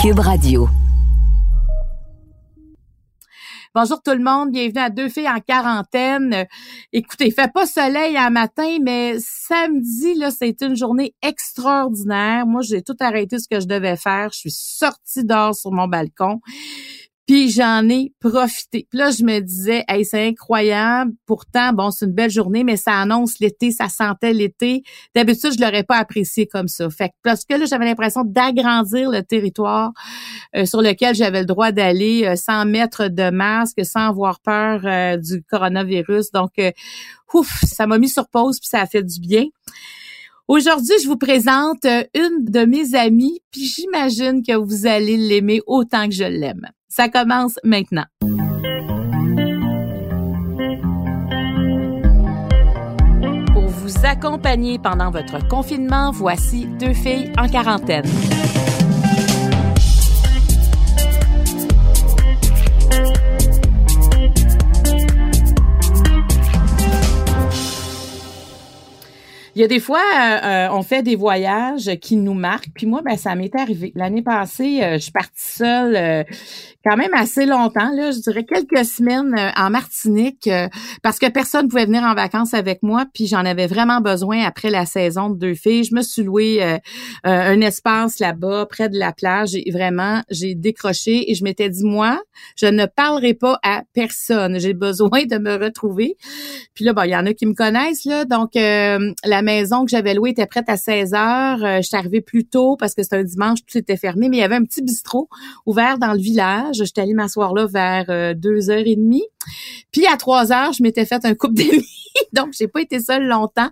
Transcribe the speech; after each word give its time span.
Cube 0.00 0.20
Radio. 0.20 0.66
Bonjour 3.74 4.02
tout 4.02 4.12
le 4.12 4.24
monde, 4.24 4.50
bienvenue 4.50 4.80
à 4.80 4.88
Deux 4.88 5.10
filles 5.10 5.28
en 5.28 5.40
quarantaine. 5.40 6.46
Écoutez, 6.90 7.26
il 7.26 7.34
fait 7.34 7.52
pas 7.52 7.66
soleil 7.66 8.16
un 8.16 8.30
matin, 8.30 8.78
mais 8.80 9.16
samedi, 9.18 10.14
là, 10.14 10.30
c'était 10.30 10.66
une 10.66 10.74
journée 10.74 11.14
extraordinaire. 11.20 12.46
Moi, 12.46 12.62
j'ai 12.62 12.80
tout 12.80 12.96
arrêté 12.98 13.38
ce 13.38 13.46
que 13.46 13.60
je 13.60 13.66
devais 13.66 13.96
faire. 13.96 14.30
Je 14.32 14.38
suis 14.38 14.50
sortie 14.50 15.22
dehors 15.22 15.54
sur 15.54 15.70
mon 15.70 15.86
balcon. 15.86 16.40
Puis 17.26 17.50
j'en 17.50 17.88
ai 17.88 18.12
profité. 18.18 18.88
Puis 18.90 18.98
là, 18.98 19.10
je 19.10 19.22
me 19.22 19.40
disais, 19.40 19.84
hey, 19.88 20.04
c'est 20.04 20.26
incroyable. 20.26 21.12
Pourtant, 21.26 21.72
bon, 21.72 21.90
c'est 21.90 22.06
une 22.06 22.12
belle 22.12 22.30
journée, 22.30 22.64
mais 22.64 22.76
ça 22.76 22.94
annonce 22.94 23.38
l'été, 23.38 23.70
ça 23.70 23.88
sentait 23.88 24.32
l'été. 24.32 24.82
D'habitude, 25.14 25.52
je 25.56 25.64
l'aurais 25.64 25.84
pas 25.84 25.96
apprécié 25.96 26.46
comme 26.46 26.66
ça. 26.66 26.90
Fait 26.90 27.10
que 27.10 27.14
parce 27.22 27.44
que 27.44 27.54
là, 27.54 27.66
j'avais 27.66 27.84
l'impression 27.84 28.24
d'agrandir 28.24 29.10
le 29.10 29.22
territoire 29.22 29.92
euh, 30.56 30.64
sur 30.66 30.82
lequel 30.82 31.14
j'avais 31.14 31.40
le 31.40 31.46
droit 31.46 31.70
d'aller 31.70 32.24
euh, 32.24 32.36
sans 32.36 32.64
mettre 32.64 33.08
de 33.08 33.30
masque, 33.30 33.84
sans 33.84 34.08
avoir 34.08 34.40
peur 34.40 34.80
euh, 34.84 35.16
du 35.16 35.42
coronavirus. 35.48 36.32
Donc, 36.32 36.52
ouf, 37.32 37.60
ça 37.64 37.86
m'a 37.86 37.98
mis 37.98 38.08
sur 38.08 38.28
pause 38.28 38.58
puis 38.58 38.68
ça 38.68 38.80
a 38.80 38.86
fait 38.86 39.02
du 39.02 39.20
bien. 39.20 39.44
Aujourd'hui, 40.50 40.96
je 41.00 41.06
vous 41.06 41.16
présente 41.16 41.84
une 41.84 42.44
de 42.44 42.64
mes 42.64 42.96
amies, 42.96 43.40
puis 43.52 43.66
j'imagine 43.66 44.42
que 44.42 44.56
vous 44.56 44.84
allez 44.84 45.16
l'aimer 45.16 45.60
autant 45.68 46.06
que 46.06 46.12
je 46.12 46.24
l'aime. 46.24 46.66
Ça 46.88 47.08
commence 47.08 47.54
maintenant. 47.62 48.02
Pour 53.52 53.68
vous 53.68 54.04
accompagner 54.04 54.80
pendant 54.80 55.12
votre 55.12 55.46
confinement, 55.46 56.10
voici 56.10 56.66
deux 56.80 56.94
filles 56.94 57.32
en 57.38 57.46
quarantaine. 57.46 58.10
Il 69.60 69.64
y 69.64 69.66
a 69.66 69.68
des 69.68 69.78
fois, 69.78 70.00
euh, 70.00 70.38
euh, 70.42 70.68
on 70.72 70.82
fait 70.82 71.02
des 71.02 71.16
voyages 71.16 71.90
qui 72.00 72.16
nous 72.16 72.32
marquent. 72.32 72.70
Puis 72.74 72.86
moi, 72.86 73.02
ben 73.04 73.18
ça 73.18 73.34
m'est 73.34 73.54
arrivé. 73.54 73.92
L'année 73.94 74.22
passée, 74.22 74.80
euh, 74.82 74.94
je 74.94 75.00
suis 75.00 75.12
partie 75.12 75.34
seule 75.36 76.24
quand 76.82 76.96
même 76.96 77.12
assez 77.12 77.44
longtemps, 77.44 77.90
là, 77.94 78.10
je 78.10 78.20
dirais 78.20 78.44
quelques 78.44 78.86
semaines 78.86 79.36
en 79.54 79.68
Martinique, 79.68 80.48
parce 81.02 81.18
que 81.18 81.28
personne 81.28 81.68
pouvait 81.68 81.84
venir 81.84 82.02
en 82.04 82.14
vacances 82.14 82.54
avec 82.54 82.82
moi. 82.82 83.04
Puis 83.12 83.26
j'en 83.26 83.44
avais 83.44 83.66
vraiment 83.66 84.00
besoin 84.00 84.44
après 84.44 84.70
la 84.70 84.86
saison 84.86 85.28
de 85.28 85.38
deux 85.38 85.52
filles. 85.52 85.84
Je 85.84 85.94
me 85.94 86.00
suis 86.00 86.22
loué 86.22 86.78
un 87.22 87.60
espace 87.60 88.18
là-bas, 88.18 88.64
près 88.64 88.88
de 88.88 88.98
la 88.98 89.12
plage. 89.12 89.54
Et 89.54 89.70
vraiment, 89.70 90.22
j'ai 90.30 90.54
décroché 90.54 91.30
et 91.30 91.34
je 91.34 91.44
m'étais 91.44 91.68
dit, 91.68 91.84
moi, 91.84 92.18
je 92.56 92.64
ne 92.64 92.86
parlerai 92.86 93.34
pas 93.34 93.58
à 93.62 93.82
personne. 93.92 94.58
J'ai 94.58 94.72
besoin 94.72 95.26
de 95.26 95.36
me 95.36 95.62
retrouver. 95.62 96.16
Puis 96.72 96.86
là, 96.86 96.94
bon, 96.94 97.02
il 97.02 97.10
y 97.10 97.16
en 97.16 97.26
a 97.26 97.34
qui 97.34 97.44
me 97.44 97.52
connaissent, 97.52 98.06
là. 98.06 98.24
Donc, 98.24 98.52
la 98.54 99.42
maison 99.50 99.84
que 99.84 99.90
j'avais 99.90 100.14
louée 100.14 100.30
était 100.30 100.46
prête 100.46 100.68
à 100.68 100.76
16 100.76 101.14
heures. 101.14 101.64
Euh, 101.64 101.76
je 101.78 101.88
suis 101.88 101.96
arrivée 101.96 102.20
plus 102.20 102.44
tôt 102.44 102.76
parce 102.76 102.94
que 102.94 103.02
c'était 103.02 103.16
un 103.16 103.24
dimanche, 103.24 103.58
tout 103.66 103.78
était 103.78 103.96
fermé, 103.96 104.28
mais 104.28 104.38
il 104.38 104.40
y 104.40 104.44
avait 104.44 104.56
un 104.56 104.64
petit 104.64 104.82
bistrot 104.82 105.28
ouvert 105.66 105.98
dans 105.98 106.12
le 106.12 106.20
village. 106.20 106.76
Je 106.78 106.84
suis 106.84 106.98
allée 106.98 107.14
m'asseoir 107.14 107.54
là 107.54 107.66
vers 107.66 108.06
euh, 108.08 108.34
deux 108.34 108.70
heures 108.70 108.86
et 108.86 108.96
demie. 108.96 109.24
Puis 109.92 110.06
à 110.06 110.16
trois 110.16 110.52
heures, 110.52 110.72
je 110.72 110.82
m'étais 110.82 111.04
fait 111.04 111.24
un 111.24 111.34
coupe 111.34 111.54
d'amis. 111.54 111.86
Donc, 112.32 112.48
j'ai 112.58 112.68
pas 112.68 112.80
été 112.80 113.00
seule 113.00 113.26
longtemps. 113.26 113.70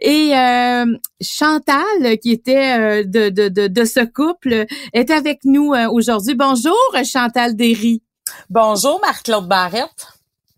Et 0.00 0.36
euh, 0.36 0.86
Chantal, 1.20 2.18
qui 2.22 2.32
était 2.32 3.04
de, 3.04 3.28
de, 3.28 3.48
de, 3.48 3.66
de, 3.66 3.84
ce 3.84 4.04
couple, 4.04 4.66
est 4.92 5.10
avec 5.10 5.40
nous 5.44 5.72
aujourd'hui. 5.90 6.34
Bonjour, 6.34 6.76
Chantal 7.04 7.54
Derry. 7.56 8.02
Bonjour, 8.50 9.00
Marc-Claude 9.00 9.48
Barrette. 9.48 10.08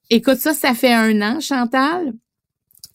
Écoute, 0.09 0.39
ça, 0.39 0.55
ça 0.55 0.73
fait 0.75 0.93
un 0.93 1.21
an, 1.21 1.41
Chantal. 1.41 2.13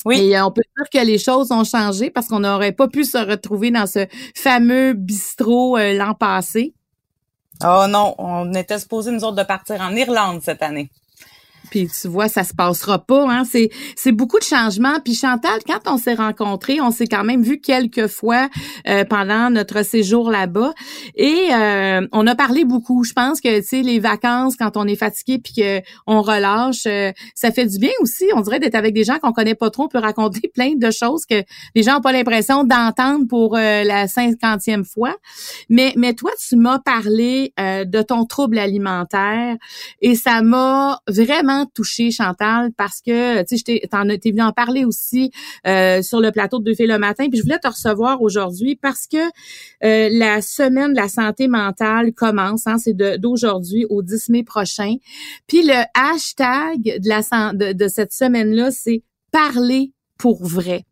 Oui. 0.05 0.19
Et 0.19 0.37
euh, 0.37 0.45
on 0.45 0.51
peut 0.51 0.63
dire 0.77 0.87
que 1.01 1.05
les 1.05 1.17
choses 1.17 1.51
ont 1.51 1.63
changé 1.63 2.09
parce 2.09 2.27
qu'on 2.27 2.39
n'aurait 2.39 2.71
pas 2.71 2.87
pu 2.87 3.03
se 3.03 3.17
retrouver 3.17 3.71
dans 3.71 3.87
ce 3.87 4.07
fameux 4.35 4.93
bistrot 4.93 5.77
euh, 5.77 5.93
l'an 5.93 6.13
passé. 6.13 6.73
Oh 7.63 7.85
non, 7.87 8.15
on 8.17 8.53
était 8.53 8.79
supposé 8.79 9.11
nous 9.11 9.23
autres 9.23 9.35
de 9.35 9.43
partir 9.43 9.79
en 9.81 9.95
Irlande 9.95 10.41
cette 10.41 10.63
année. 10.63 10.89
Puis 11.71 11.87
tu 11.87 12.09
vois, 12.09 12.27
ça 12.27 12.43
se 12.43 12.53
passera 12.53 12.99
pas. 12.99 13.25
Hein? 13.27 13.43
C'est, 13.49 13.69
c'est 13.95 14.11
beaucoup 14.11 14.37
de 14.37 14.43
changements. 14.43 14.99
Puis 15.03 15.15
Chantal, 15.15 15.61
quand 15.65 15.79
on 15.91 15.97
s'est 15.97 16.13
rencontrés, 16.13 16.81
on 16.81 16.91
s'est 16.91 17.07
quand 17.07 17.23
même 17.23 17.41
vu 17.41 17.61
quelques 17.61 18.07
fois 18.07 18.49
euh, 18.87 19.05
pendant 19.05 19.49
notre 19.49 19.83
séjour 19.83 20.29
là-bas. 20.29 20.73
Et 21.15 21.47
euh, 21.53 22.05
on 22.11 22.27
a 22.27 22.35
parlé 22.35 22.65
beaucoup. 22.65 23.05
Je 23.05 23.13
pense 23.13 23.39
que 23.39 23.61
tu 23.61 23.65
sais, 23.65 23.81
les 23.81 23.99
vacances, 23.99 24.57
quand 24.57 24.75
on 24.75 24.85
est 24.85 24.97
fatigué 24.97 25.39
puis 25.39 25.63
qu'on 25.63 26.21
relâche, 26.21 26.85
euh, 26.87 27.13
ça 27.35 27.51
fait 27.51 27.65
du 27.65 27.79
bien 27.79 27.93
aussi. 28.01 28.25
On 28.35 28.41
dirait 28.41 28.59
d'être 28.59 28.75
avec 28.75 28.93
des 28.93 29.05
gens 29.05 29.17
qu'on 29.19 29.31
connaît 29.31 29.55
pas 29.55 29.69
trop. 29.69 29.83
On 29.85 29.87
peut 29.87 29.99
raconter 29.99 30.49
plein 30.53 30.73
de 30.75 30.91
choses 30.91 31.25
que 31.25 31.41
les 31.73 31.83
gens 31.83 31.95
n'ont 31.95 32.01
pas 32.01 32.11
l'impression 32.11 32.65
d'entendre 32.65 33.27
pour 33.29 33.55
la 33.55 34.09
cinquantième 34.09 34.83
fois. 34.83 35.15
Mais, 35.69 35.93
mais 35.95 36.15
toi, 36.15 36.31
tu 36.37 36.57
m'as 36.57 36.79
parlé 36.79 37.53
de 37.57 38.01
ton 38.01 38.25
trouble 38.25 38.59
alimentaire 38.59 39.55
et 40.01 40.15
ça 40.15 40.41
m'a 40.41 40.99
vraiment 41.07 41.60
touché 41.65 42.11
Chantal, 42.11 42.71
parce 42.77 43.01
que, 43.01 43.43
tu 43.43 43.57
sais, 43.57 43.81
t'en 43.89 44.07
t'es 44.07 44.31
venu 44.31 44.41
en 44.41 44.51
parler 44.51 44.85
aussi 44.85 45.31
euh, 45.67 46.01
sur 46.01 46.19
le 46.19 46.31
plateau 46.31 46.59
de 46.59 46.63
Deux 46.63 46.75
filles 46.75 46.87
le 46.87 46.99
matin, 46.99 47.27
puis 47.29 47.37
je 47.37 47.43
voulais 47.43 47.59
te 47.59 47.67
recevoir 47.67 48.21
aujourd'hui 48.21 48.75
parce 48.75 49.07
que 49.07 49.17
euh, 49.17 50.09
la 50.11 50.41
semaine 50.41 50.93
de 50.93 50.97
la 50.97 51.07
santé 51.07 51.47
mentale 51.47 52.13
commence, 52.13 52.67
hein, 52.67 52.77
c'est 52.77 52.95
d'aujourd'hui 52.95 53.85
au 53.89 54.01
10 54.01 54.29
mai 54.29 54.43
prochain. 54.43 54.95
Puis 55.47 55.63
le 55.63 55.83
hashtag 55.95 56.99
de, 56.99 57.09
la, 57.09 57.53
de, 57.53 57.73
de 57.73 57.87
cette 57.87 58.13
semaine-là, 58.13 58.71
c'est 58.71 59.03
parler 59.31 59.93
pour 60.21 60.45
vrai. 60.45 60.85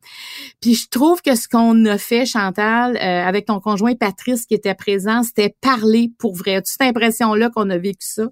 Puis 0.60 0.74
je 0.74 0.90
trouve 0.90 1.22
que 1.22 1.36
ce 1.36 1.48
qu'on 1.48 1.86
a 1.86 2.00
fait, 2.00 2.26
Chantal, 2.26 2.98
euh, 2.98 3.28
avec 3.28 3.46
ton 3.46 3.60
conjoint 3.60 3.94
Patrice 3.94 4.48
qui 4.48 4.56
était 4.56 4.74
présent, 4.74 5.22
c'était 5.22 5.56
parler 5.62 6.12
pour 6.18 6.36
vrai. 6.36 6.56
As-tu 6.56 6.72
cette 6.72 6.82
impression-là 6.82 7.52
qu'on 7.52 7.70
a 7.70 7.78
vécu 7.78 8.08
ça? 8.08 8.24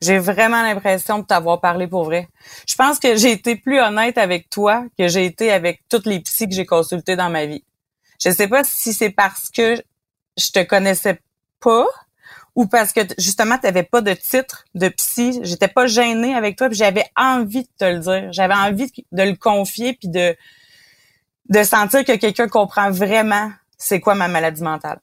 J'ai 0.00 0.18
vraiment 0.18 0.62
l'impression 0.62 1.18
de 1.18 1.24
t'avoir 1.24 1.60
parlé 1.60 1.88
pour 1.88 2.04
vrai. 2.04 2.28
Je 2.68 2.76
pense 2.76 3.00
que 3.00 3.16
j'ai 3.16 3.32
été 3.32 3.56
plus 3.56 3.80
honnête 3.80 4.16
avec 4.16 4.48
toi 4.48 4.84
que 4.96 5.08
j'ai 5.08 5.24
été 5.24 5.50
avec 5.50 5.82
toutes 5.88 6.06
les 6.06 6.20
psys 6.20 6.48
que 6.48 6.54
j'ai 6.54 6.66
consultées 6.66 7.16
dans 7.16 7.30
ma 7.30 7.46
vie. 7.46 7.64
Je 8.22 8.30
sais 8.30 8.46
pas 8.46 8.62
si 8.62 8.92
c'est 8.92 9.10
parce 9.10 9.50
que 9.50 9.76
je 10.36 10.50
te 10.52 10.62
connaissais 10.62 11.20
pas 11.60 11.86
ou 12.54 12.66
parce 12.66 12.92
que 12.92 13.00
justement 13.18 13.56
tu 13.58 13.66
n'avais 13.66 13.82
pas 13.82 14.00
de 14.00 14.12
titre 14.14 14.64
de 14.74 14.88
psy, 14.88 15.40
j'étais 15.42 15.68
pas 15.68 15.86
gênée 15.86 16.34
avec 16.34 16.56
toi, 16.56 16.68
puis 16.68 16.76
j'avais 16.76 17.04
envie 17.16 17.62
de 17.62 17.68
te 17.78 17.84
le 17.84 17.98
dire, 17.98 18.32
j'avais 18.32 18.54
envie 18.54 18.92
de 19.12 19.22
le 19.22 19.34
confier 19.36 19.94
puis 19.94 20.08
de 20.08 20.36
de 21.48 21.62
sentir 21.62 22.04
que 22.04 22.16
quelqu'un 22.16 22.46
comprend 22.46 22.90
vraiment 22.90 23.50
c'est 23.78 24.00
quoi 24.00 24.14
ma 24.14 24.28
maladie 24.28 24.62
mentale. 24.62 25.00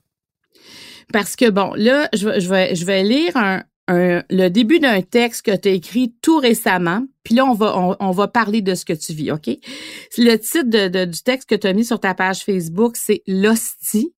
Parce 1.12 1.36
que 1.36 1.50
bon, 1.50 1.74
là 1.76 2.08
je, 2.14 2.40
je 2.40 2.50
vais 2.50 2.76
je 2.76 2.86
vais 2.86 3.04
lire 3.04 3.36
un, 3.36 3.64
le 3.88 4.48
début 4.50 4.80
d'un 4.80 5.02
texte 5.02 5.44
que 5.44 5.56
tu 5.56 5.70
as 5.70 5.74
écrit 5.74 6.14
tout 6.22 6.38
récemment, 6.38 7.04
puis 7.26 7.34
là, 7.34 7.44
on 7.46 7.54
va, 7.54 7.98
on, 8.00 8.12
va 8.12 8.28
parler 8.28 8.62
de 8.62 8.76
ce 8.76 8.86
que 8.86 8.94
tu 8.94 9.12
vis, 9.12 9.32
OK? 9.32 9.50
Le 10.18 10.36
titre 10.36 10.70
de, 10.70 11.06
du 11.06 11.24
texte 11.24 11.50
que 11.50 11.56
tu 11.56 11.66
as 11.66 11.74
mis 11.74 11.84
sur 11.84 12.00
ta 12.00 12.14
page 12.14 12.44
Facebook, 12.44 12.96
c'est 12.96 13.24
L'hostie. 13.26 14.14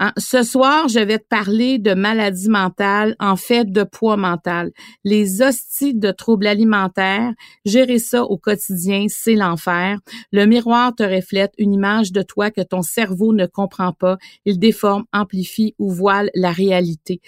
Hein? 0.00 0.12
Ce 0.18 0.42
soir, 0.42 0.88
je 0.88 0.98
vais 0.98 1.20
te 1.20 1.26
parler 1.28 1.78
de 1.78 1.94
maladie 1.94 2.48
mentale, 2.48 3.14
en 3.20 3.36
fait 3.36 3.70
de 3.70 3.84
poids 3.84 4.16
mental. 4.16 4.72
Les 5.04 5.40
hosties 5.40 5.94
de 5.94 6.10
troubles 6.10 6.48
alimentaires, 6.48 7.32
gérer 7.64 8.00
ça 8.00 8.24
au 8.24 8.38
quotidien, 8.38 9.06
c'est 9.08 9.36
l'enfer. 9.36 10.00
Le 10.32 10.44
miroir 10.44 10.92
te 10.96 11.04
reflète 11.04 11.52
une 11.58 11.72
image 11.72 12.10
de 12.10 12.22
toi 12.22 12.50
que 12.50 12.62
ton 12.62 12.82
cerveau 12.82 13.32
ne 13.32 13.46
comprend 13.46 13.92
pas. 13.92 14.18
Il 14.44 14.58
déforme, 14.58 15.04
amplifie 15.12 15.76
ou 15.78 15.92
voile 15.92 16.28
la 16.34 16.50
réalité 16.50 17.20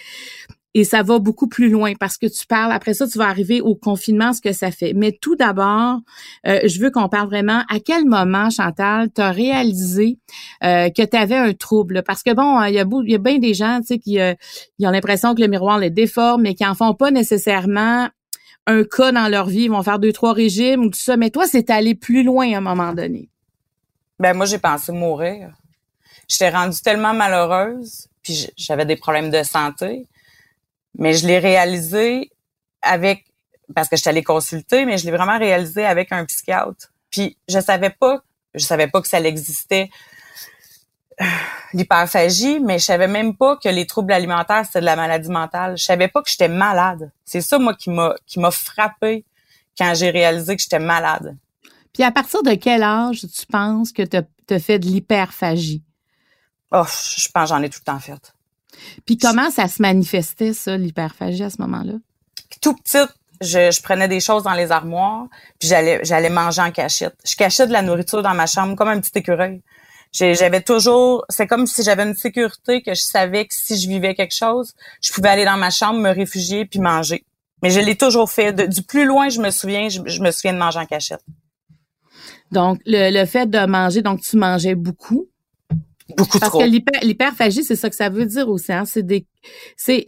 et 0.75 0.85
ça 0.85 1.03
va 1.03 1.19
beaucoup 1.19 1.49
plus 1.49 1.69
loin 1.69 1.95
parce 1.99 2.17
que 2.17 2.27
tu 2.27 2.47
parles, 2.47 2.73
après 2.73 2.95
ça, 2.95 3.07
tu 3.09 3.19
vas 3.19 3.27
arriver 3.27 3.61
au 3.61 3.75
confinement, 3.75 4.33
ce 4.33 4.41
que 4.41 4.53
ça 4.53 4.71
fait. 4.71 4.93
Mais 4.95 5.13
tout 5.13 5.35
d'abord, 5.35 5.99
euh, 6.47 6.61
je 6.65 6.81
veux 6.81 6.91
qu'on 6.91 7.09
parle 7.09 7.29
vraiment 7.29 7.65
à 7.69 7.81
quel 7.81 8.05
moment, 8.05 8.51
Chantal, 8.51 9.11
tu 9.13 9.21
as 9.21 9.33
réalisé 9.33 10.19
euh, 10.63 10.89
que 10.91 11.03
tu 11.05 11.17
avais 11.17 11.37
un 11.37 11.53
trouble. 11.55 12.03
Parce 12.07 12.23
que 12.23 12.33
bon, 12.33 12.63
il 12.65 12.75
y 12.75 12.79
a, 12.79 12.85
il 12.85 13.11
y 13.11 13.15
a 13.15 13.19
bien 13.19 13.39
des 13.39 13.55
gens 13.55 13.81
tu 13.81 13.89
sais, 13.89 13.99
qui 13.99 14.21
euh, 14.21 14.35
ont 14.83 14.91
l'impression 14.91 15.35
que 15.35 15.41
le 15.41 15.49
miroir 15.49 15.79
les 15.79 15.91
déforme, 15.91 16.43
mais 16.43 16.55
qui 16.55 16.65
en 16.65 16.75
font 16.75 16.95
pas 16.95 17.11
nécessairement 17.11 18.09
un 18.67 18.85
cas 18.85 19.11
dans 19.11 19.29
leur 19.29 19.47
vie. 19.47 19.65
Ils 19.65 19.71
vont 19.71 19.83
faire 19.83 19.99
deux, 19.99 20.13
trois 20.13 20.33
régimes 20.33 20.85
ou 20.85 20.91
tout 20.91 21.01
ça. 21.01 21.17
Mais 21.17 21.31
toi, 21.31 21.47
c'est 21.49 21.71
aller 21.71 21.97
plus 21.97 22.23
loin 22.23 22.53
à 22.55 22.59
un 22.59 22.61
moment 22.61 22.93
donné. 22.93 23.29
Ben 24.21 24.35
moi, 24.35 24.47
j'ai 24.47 24.59
pensé 24.59 24.93
mourir. 24.93 25.51
J'étais 26.29 26.51
rendue 26.51 26.81
tellement 26.81 27.13
malheureuse, 27.13 28.07
puis 28.23 28.47
j'avais 28.57 28.87
des 28.87 28.95
problèmes 28.95 29.31
de 29.31 29.43
santé 29.43 30.07
mais 30.99 31.15
je 31.15 31.27
l'ai 31.27 31.39
réalisé 31.39 32.31
avec 32.83 33.25
parce 33.75 33.89
que 33.89 33.97
je 33.97 34.03
suis 34.03 34.09
allée 34.09 34.23
consulter, 34.23 34.85
mais 34.85 34.99
je 34.99 35.05
l'ai 35.05 35.13
vraiment 35.13 35.39
réalisé 35.39 35.85
avec 35.85 36.13
un 36.13 36.25
psychiatre. 36.25 36.93
Puis 37.11 37.37
je 37.49 37.61
savais 37.61 37.91
pas, 37.91 38.23
je 38.55 38.65
savais 38.65 38.89
pas 38.89 39.01
que 39.01 39.09
ça 39.09 39.21
existait 39.21 39.91
l'hyperphagie, 41.75 42.61
mais 42.61 42.79
je 42.79 42.85
savais 42.85 43.09
même 43.09 43.37
pas 43.37 43.57
que 43.57 43.69
les 43.69 43.87
troubles 43.87 44.13
alimentaires 44.13 44.65
c'était 44.65 44.81
de 44.81 44.87
la 44.87 44.97
maladie 44.97 45.31
mentale. 45.31 45.77
Je 45.77 45.85
savais 45.85 46.09
pas 46.09 46.23
que 46.23 46.31
j'étais 46.31 46.49
malade. 46.49 47.11
C'est 47.25 47.41
ça 47.41 47.59
moi 47.59 47.75
qui 47.75 47.91
m'a 47.91 48.15
qui 48.27 48.41
m'a 48.41 48.51
frappé 48.51 49.25
quand 49.77 49.95
j'ai 49.95 50.11
réalisé 50.11 50.57
que 50.57 50.63
j'étais 50.63 50.79
malade. 50.79 51.37
Puis 51.93 52.03
à 52.03 52.11
partir 52.11 52.43
de 52.43 52.55
quel 52.55 52.83
âge 52.83 53.21
tu 53.21 53.47
penses 53.47 53.93
que 53.93 54.03
tu 54.03 54.17
as 54.17 54.59
fait 54.59 54.79
de 54.79 54.87
l'hyperphagie? 54.87 55.83
Oh, 56.73 56.85
je 57.17 57.29
pense 57.29 57.49
j'en 57.49 57.63
ai 57.63 57.69
tout 57.69 57.81
le 57.81 57.93
temps 57.93 57.99
fait. 57.99 58.33
Puis 59.07 59.17
comment 59.17 59.51
ça 59.51 59.69
se 59.69 59.83
manifestait 59.83 60.53
ça 60.53 60.77
l'hyperphagie 60.77 61.45
à 61.45 61.51
ce 61.51 61.61
moment-là? 61.63 61.95
Tout 62.61 62.75
petit, 62.75 62.99
je, 63.41 63.71
je, 63.71 63.83
prenais 63.83 64.09
des 64.09 64.21
choses 64.21 64.43
dans 64.43 64.53
les 64.53 64.71
armoires, 64.71 65.27
puis 65.59 65.69
j'allais 65.69 66.01
j'allais 66.05 66.31
manger 66.31 66.63
en 66.63 66.71
cachette. 66.71 67.15
Je 67.25 67.37
cachais 67.37 67.67
de 67.67 67.73
la 67.73 67.83
nourriture 67.83 68.23
dans 68.23 68.35
ma 68.35 68.47
chambre 68.47 68.77
comme 68.77 68.89
un 68.89 69.01
petit 69.01 69.19
écureuil. 69.19 69.63
J'avais 70.13 70.61
toujours, 70.61 71.25
c'est 71.29 71.47
comme 71.47 71.67
si 71.67 71.85
j'avais 71.85 72.03
une 72.03 72.17
sécurité 72.17 72.83
que 72.83 72.95
je 72.95 73.03
savais 73.03 73.47
que 73.47 73.55
si 73.55 73.81
je 73.81 73.89
vivais 73.89 74.15
quelque 74.15 74.35
chose, 74.35 74.75
je 75.01 75.13
pouvais 75.13 75.29
aller 75.29 75.45
dans 75.45 75.57
ma 75.57 75.71
chambre, 75.71 76.01
me 76.01 76.11
réfugier 76.11 76.65
puis 76.65 76.81
manger. 76.81 77.25
Mais 77.63 77.71
je 77.71 77.79
l'ai 77.79 77.97
toujours 77.97 78.31
fait. 78.31 78.53
du 78.69 78.83
plus 78.83 79.05
loin, 79.05 79.29
je 79.29 79.41
me 79.41 79.51
souviens, 79.51 79.89
je, 79.89 80.01
me 80.21 80.31
souviens 80.33 80.53
de 80.53 80.59
manger 80.59 80.81
en 80.81 80.87
cachette. 80.87 81.23
Donc, 82.51 82.81
le, 82.87 83.11
le 83.17 83.25
fait 83.25 83.49
de 83.49 83.65
manger, 83.67 84.03
donc 84.03 84.21
tu 84.21 84.37
mangeais 84.37 84.75
beaucoup. 84.75 85.29
Beaucoup 86.17 86.39
Parce 86.39 86.53
trop. 86.53 86.61
que 86.61 87.05
l'hyperphagie, 87.05 87.65
c'est 87.65 87.77
ça 87.77 87.91
que 87.91 87.97
ça 87.97 88.09
veut 88.09 88.27
dire 88.27 88.49
aussi. 88.49 88.73
Hein? 88.73 88.85
C'est 88.85 89.03
des, 89.03 89.27
c'est 89.77 90.05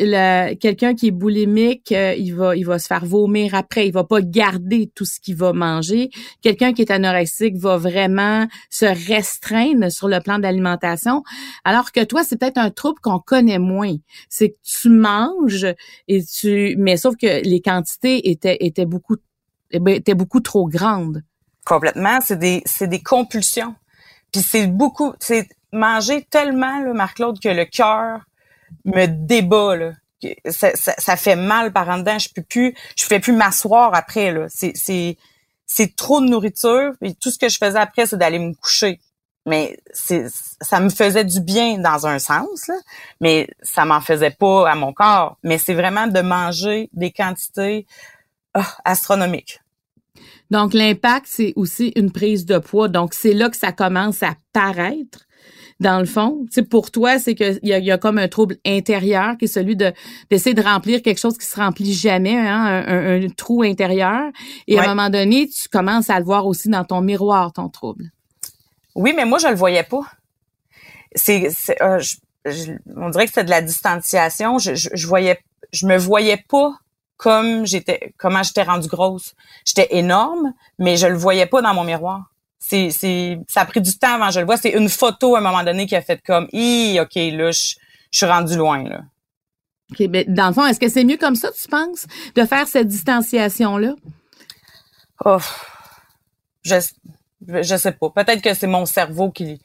quelqu'un 0.60 0.94
qui 0.94 1.08
est 1.08 1.12
boulimique, 1.12 1.92
euh, 1.92 2.14
il 2.14 2.34
va, 2.34 2.56
il 2.56 2.64
va 2.64 2.78
se 2.78 2.86
faire 2.86 3.04
vomir 3.04 3.54
après. 3.54 3.86
Il 3.86 3.92
va 3.92 4.04
pas 4.04 4.20
garder 4.20 4.90
tout 4.94 5.04
ce 5.04 5.20
qu'il 5.20 5.36
va 5.36 5.52
manger. 5.52 6.10
Quelqu'un 6.42 6.72
qui 6.72 6.82
est 6.82 6.90
anorexique 6.90 7.56
va 7.56 7.76
vraiment 7.76 8.46
se 8.70 8.86
restreindre 8.86 9.90
sur 9.90 10.08
le 10.08 10.20
plan 10.20 10.38
d'alimentation. 10.38 11.22
Alors 11.64 11.92
que 11.92 12.04
toi, 12.04 12.24
c'est 12.24 12.36
peut-être 12.36 12.58
un 12.58 12.70
trouble 12.70 13.00
qu'on 13.02 13.18
connaît 13.18 13.58
moins. 13.58 13.96
C'est 14.28 14.50
que 14.50 14.58
tu 14.62 14.88
manges 14.88 15.66
et 16.08 16.22
tu, 16.24 16.74
mais 16.78 16.96
sauf 16.96 17.16
que 17.16 17.42
les 17.42 17.60
quantités 17.60 18.30
étaient, 18.30 18.58
étaient 18.60 18.86
beaucoup, 18.86 19.16
étaient 19.72 20.14
beaucoup 20.14 20.40
trop 20.40 20.68
grandes. 20.68 21.22
Complètement. 21.64 22.18
C'est 22.24 22.38
des, 22.38 22.62
c'est 22.66 22.88
des 22.88 23.02
compulsions. 23.02 23.74
Puis 24.32 24.42
c'est 24.42 24.66
beaucoup, 24.66 25.12
c'est 25.20 25.46
manger 25.72 26.26
tellement, 26.30 26.92
Marc-Claude, 26.94 27.40
que 27.40 27.48
le 27.48 27.64
cœur 27.64 28.20
me 28.84 29.06
débat, 29.06 29.76
là. 29.76 29.92
Ça, 30.48 30.70
ça, 30.76 31.16
fait 31.16 31.34
mal 31.34 31.72
par 31.72 31.88
en 31.88 31.98
dedans. 31.98 32.16
Je 32.16 32.28
peux 32.32 32.42
plus, 32.42 32.76
je 32.96 33.06
fais 33.06 33.18
plus 33.18 33.32
m'asseoir 33.32 33.92
après, 33.92 34.30
là. 34.32 34.46
C'est, 34.48 34.70
c'est, 34.76 35.16
c'est 35.66 35.96
trop 35.96 36.20
de 36.20 36.26
nourriture. 36.26 36.92
Et 37.02 37.14
tout 37.14 37.30
ce 37.30 37.38
que 37.38 37.48
je 37.48 37.58
faisais 37.58 37.78
après, 37.78 38.06
c'est 38.06 38.18
d'aller 38.18 38.38
me 38.38 38.54
coucher. 38.54 39.00
Mais 39.46 39.76
c'est, 39.92 40.26
ça 40.60 40.78
me 40.78 40.90
faisait 40.90 41.24
du 41.24 41.40
bien 41.40 41.78
dans 41.78 42.06
un 42.06 42.20
sens, 42.20 42.68
là, 42.68 42.76
mais 43.20 43.48
ça 43.62 43.84
m'en 43.84 44.00
faisait 44.00 44.30
pas 44.30 44.70
à 44.70 44.76
mon 44.76 44.92
corps. 44.92 45.36
Mais 45.42 45.58
c'est 45.58 45.74
vraiment 45.74 46.06
de 46.06 46.20
manger 46.20 46.88
des 46.92 47.10
quantités 47.10 47.86
oh, 48.56 48.60
astronomiques. 48.84 49.58
Donc, 50.52 50.74
l'impact, 50.74 51.26
c'est 51.28 51.52
aussi 51.56 51.92
une 51.96 52.12
prise 52.12 52.46
de 52.46 52.58
poids. 52.58 52.86
Donc, 52.86 53.14
c'est 53.14 53.32
là 53.32 53.48
que 53.48 53.56
ça 53.56 53.72
commence 53.72 54.22
à 54.22 54.34
paraître 54.52 55.26
dans 55.80 55.98
le 55.98 56.06
fond. 56.06 56.46
Tu 56.52 56.64
pour 56.64 56.90
toi, 56.90 57.18
c'est 57.18 57.34
qu'il 57.34 57.58
y 57.62 57.72
a, 57.72 57.78
y 57.78 57.90
a 57.90 57.98
comme 57.98 58.18
un 58.18 58.28
trouble 58.28 58.56
intérieur 58.64 59.36
qui 59.36 59.44
est 59.46 59.48
celui 59.48 59.76
de 59.76 59.92
d'essayer 60.30 60.54
de 60.54 60.62
remplir 60.62 61.02
quelque 61.02 61.18
chose 61.18 61.36
qui 61.36 61.46
se 61.46 61.56
remplit 61.56 61.92
jamais, 61.92 62.36
hein, 62.36 62.84
un, 62.86 63.28
trou 63.28 63.62
intérieur. 63.62 64.30
Et 64.66 64.78
à 64.78 64.84
un 64.84 64.88
moment 64.88 65.10
donné, 65.10 65.48
tu 65.48 65.68
commences 65.68 66.10
à 66.10 66.18
le 66.18 66.24
voir 66.24 66.46
aussi 66.46 66.68
dans 66.68 66.84
ton 66.84 67.00
miroir, 67.00 67.52
ton 67.52 67.68
trouble. 67.68 68.10
Oui, 68.94 69.12
mais 69.16 69.24
moi, 69.24 69.38
je 69.38 69.48
le 69.48 69.54
voyais 69.54 69.84
pas. 69.84 70.02
C'est, 71.14 71.48
euh, 71.82 72.00
on 72.96 73.10
dirait 73.10 73.24
que 73.24 73.32
c'était 73.32 73.44
de 73.44 73.50
la 73.50 73.62
distanciation. 73.62 74.58
Je, 74.58 74.74
je, 74.74 75.06
voyais, 75.06 75.38
je 75.72 75.86
me 75.86 75.96
voyais 75.96 76.42
pas 76.48 76.72
comme 77.16 77.66
j'étais, 77.66 78.14
comment 78.18 78.42
j'étais 78.42 78.62
rendue 78.62 78.88
grosse. 78.88 79.34
J'étais 79.64 79.88
énorme, 79.96 80.54
mais 80.78 80.96
je 80.96 81.06
le 81.06 81.16
voyais 81.16 81.46
pas 81.46 81.62
dans 81.62 81.74
mon 81.74 81.84
miroir 81.84 82.31
c'est, 82.64 82.90
c'est, 82.90 83.38
ça 83.48 83.62
a 83.62 83.66
pris 83.66 83.80
du 83.80 83.98
temps 83.98 84.14
avant 84.14 84.30
je 84.30 84.38
le 84.38 84.46
vois. 84.46 84.56
C'est 84.56 84.70
une 84.70 84.88
photo 84.88 85.34
à 85.34 85.38
un 85.38 85.42
moment 85.42 85.64
donné 85.64 85.86
qui 85.86 85.96
a 85.96 86.02
fait 86.02 86.22
comme, 86.24 86.48
hi, 86.52 86.98
ok, 87.00 87.14
là, 87.14 87.50
je, 87.50 87.74
suis 88.10 88.26
rendu 88.26 88.56
loin, 88.56 88.84
là. 88.84 89.00
OK, 89.90 90.06
ben, 90.08 90.24
dans 90.28 90.48
le 90.48 90.54
fond, 90.54 90.64
est-ce 90.66 90.78
que 90.78 90.88
c'est 90.88 91.04
mieux 91.04 91.16
comme 91.16 91.34
ça, 91.34 91.50
tu 91.50 91.68
penses, 91.68 92.06
de 92.34 92.44
faire 92.44 92.68
cette 92.68 92.86
distanciation-là? 92.86 93.94
Oh, 95.24 95.38
je, 96.62 96.76
je 97.46 97.76
sais 97.76 97.92
pas. 97.92 98.10
Peut-être 98.10 98.42
que 98.42 98.54
c'est 98.54 98.66
mon 98.66 98.86
cerveau 98.86 99.30
qui, 99.30 99.60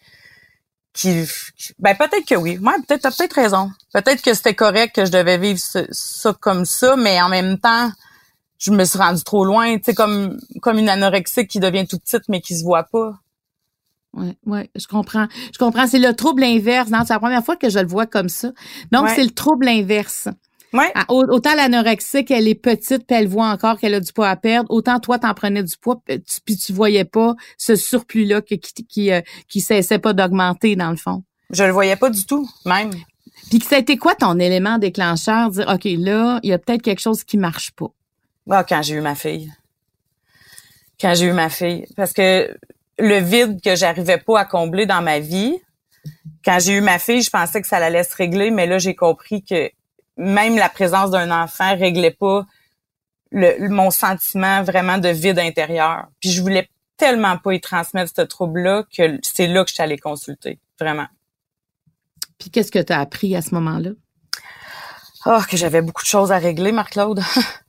qui, 0.94 1.24
ben 1.78 1.96
peut-être 1.96 2.26
que 2.28 2.36
oui. 2.36 2.58
Ouais, 2.58 2.74
peut-être, 2.88 3.02
t'as 3.02 3.12
peut-être 3.12 3.34
raison. 3.34 3.72
Peut-être 3.94 4.22
que 4.22 4.34
c'était 4.34 4.56
correct 4.56 4.96
que 4.96 5.06
je 5.06 5.12
devais 5.12 5.38
vivre 5.38 5.60
ça 5.60 6.34
comme 6.40 6.66
ça, 6.66 6.96
mais 6.96 7.22
en 7.22 7.30
même 7.30 7.60
temps, 7.60 7.92
je 8.58 8.72
me 8.72 8.84
suis 8.84 8.98
rendue 8.98 9.24
trop 9.24 9.46
loin, 9.46 9.78
tu 9.78 9.84
sais, 9.86 9.94
comme, 9.94 10.40
comme 10.62 10.78
une 10.78 10.90
anorexique 10.90 11.48
qui 11.48 11.60
devient 11.60 11.86
toute 11.88 12.02
petite 12.04 12.30
mais 12.30 12.42
qui 12.42 12.56
se 12.56 12.64
voit 12.64 12.84
pas. 12.84 13.14
Oui, 14.14 14.36
ouais, 14.46 14.70
je 14.76 14.88
comprends. 14.88 15.28
Je 15.54 15.60
comprends. 15.60 15.86
C'est 15.86 16.00
le 16.00 16.14
trouble 16.14 16.44
inverse. 16.44 16.90
C'est 16.90 17.14
la 17.14 17.20
première 17.20 17.44
fois 17.44 17.56
que 17.56 17.70
je 17.70 17.78
le 17.78 17.88
vois 17.88 18.08
comme 18.08 18.30
ça. 18.30 18.52
Donc, 18.92 19.10
c'est 19.10 19.24
le 19.24 19.30
trouble 19.30 19.68
inverse. 19.68 20.28
Ouais. 20.74 20.92
Ah, 20.96 21.06
autant 21.10 21.56
l'anorexique, 21.56 22.30
elle 22.30 22.48
est 22.48 22.56
petite, 22.56 23.06
puis 23.08 23.16
elle 23.16 23.28
voit 23.28 23.48
encore 23.48 23.78
qu'elle 23.80 23.94
a 23.94 24.00
du 24.00 24.12
poids 24.12 24.30
à 24.30 24.36
perdre. 24.36 24.70
Autant 24.72 25.00
toi, 25.00 25.18
t'en 25.18 25.34
prenais 25.34 25.64
du 25.64 25.78
poids, 25.78 26.02
puis 26.46 26.58
tu 26.58 26.74
voyais 26.74 27.06
pas 27.06 27.36
ce 27.58 27.76
surplus-là 27.76 28.42
qui, 28.42 28.60
qui, 28.60 28.86
qui, 28.86 29.12
euh, 29.12 29.22
qui 29.48 29.62
cessait 29.62 30.00
pas 30.00 30.14
d'augmenter, 30.14 30.76
dans 30.76 30.92
le 30.92 30.98
fond. 30.98 31.24
Je 31.52 31.64
le 31.64 31.72
voyais 31.72 31.96
pas 31.96 32.10
du 32.10 32.26
tout, 32.26 32.50
même. 32.66 32.92
Puis 33.50 33.62
ça 33.62 33.78
a 33.78 33.80
été 33.80 33.98
quoi 33.98 34.16
ton 34.16 34.40
élément 34.40 34.78
déclencheur? 34.78 35.52
Dire, 35.52 35.68
OK, 35.74 35.86
là, 35.86 36.40
il 36.44 36.50
y 36.50 36.54
a 36.54 36.58
peut-être 36.58 36.82
quelque 36.82 37.00
chose 37.00 37.24
qui 37.24 37.38
marche 37.38 37.72
pas. 37.72 37.88
Ah, 38.50 38.64
quand 38.64 38.82
j'ai 38.82 38.96
eu 38.96 39.02
ma 39.02 39.16
fille. 39.16 39.52
Quand 41.00 41.14
j'ai 41.14 41.26
eu 41.26 41.34
ma 41.34 41.50
fille. 41.50 41.86
Parce 41.96 42.14
que 42.14 42.56
le 42.98 43.20
vide 43.20 43.62
que 43.62 43.76
j'arrivais 43.76 44.18
pas 44.18 44.40
à 44.40 44.46
combler 44.46 44.86
dans 44.86 45.02
ma 45.02 45.20
vie, 45.20 45.58
quand 46.44 46.60
j'ai 46.60 46.74
eu 46.74 46.82
ma 46.82 47.00
fille, 47.00 47.22
je 47.22 47.30
pensais 47.30 47.62
que 47.62 47.68
ça 47.68 47.78
allait 47.78 48.04
se 48.04 48.16
régler, 48.16 48.52
mais 48.52 48.68
là, 48.68 48.78
j'ai 48.78 48.96
compris 48.96 49.44
que 49.44 49.70
même 50.16 50.56
la 50.56 50.70
présence 50.70 51.12
d'un 51.12 51.30
enfant 51.32 51.76
réglait 51.78 52.12
pas 52.12 52.46
le, 53.32 53.68
mon 53.70 53.92
sentiment 53.92 54.64
vraiment 54.64 54.98
de 54.98 55.10
vide 55.10 55.40
intérieur. 55.40 56.08
Puis 56.22 56.32
je 56.32 56.42
voulais 56.42 56.70
tellement 56.96 57.38
pas 57.38 57.54
y 57.54 57.62
transmettre 57.62 58.12
ce 58.16 58.22
trouble-là 58.22 58.84
que 58.96 59.20
c'est 59.22 59.48
là 59.48 59.64
que 59.64 59.70
je 59.70 59.76
suis 59.76 59.84
allée 59.84 59.98
consulter, 59.98 60.60
vraiment. 60.80 61.08
Puis 62.40 62.50
qu'est-ce 62.50 62.72
que 62.72 62.80
tu 62.80 62.94
as 62.94 63.00
appris 63.00 63.36
à 63.36 63.42
ce 63.42 63.54
moment-là? 63.56 63.92
Oh, 65.26 65.40
que 65.50 65.58
j'avais 65.58 65.82
beaucoup 65.82 66.04
de 66.04 66.08
choses 66.08 66.32
à 66.32 66.38
régler, 66.38 66.72
Marc-Claude. 66.72 67.22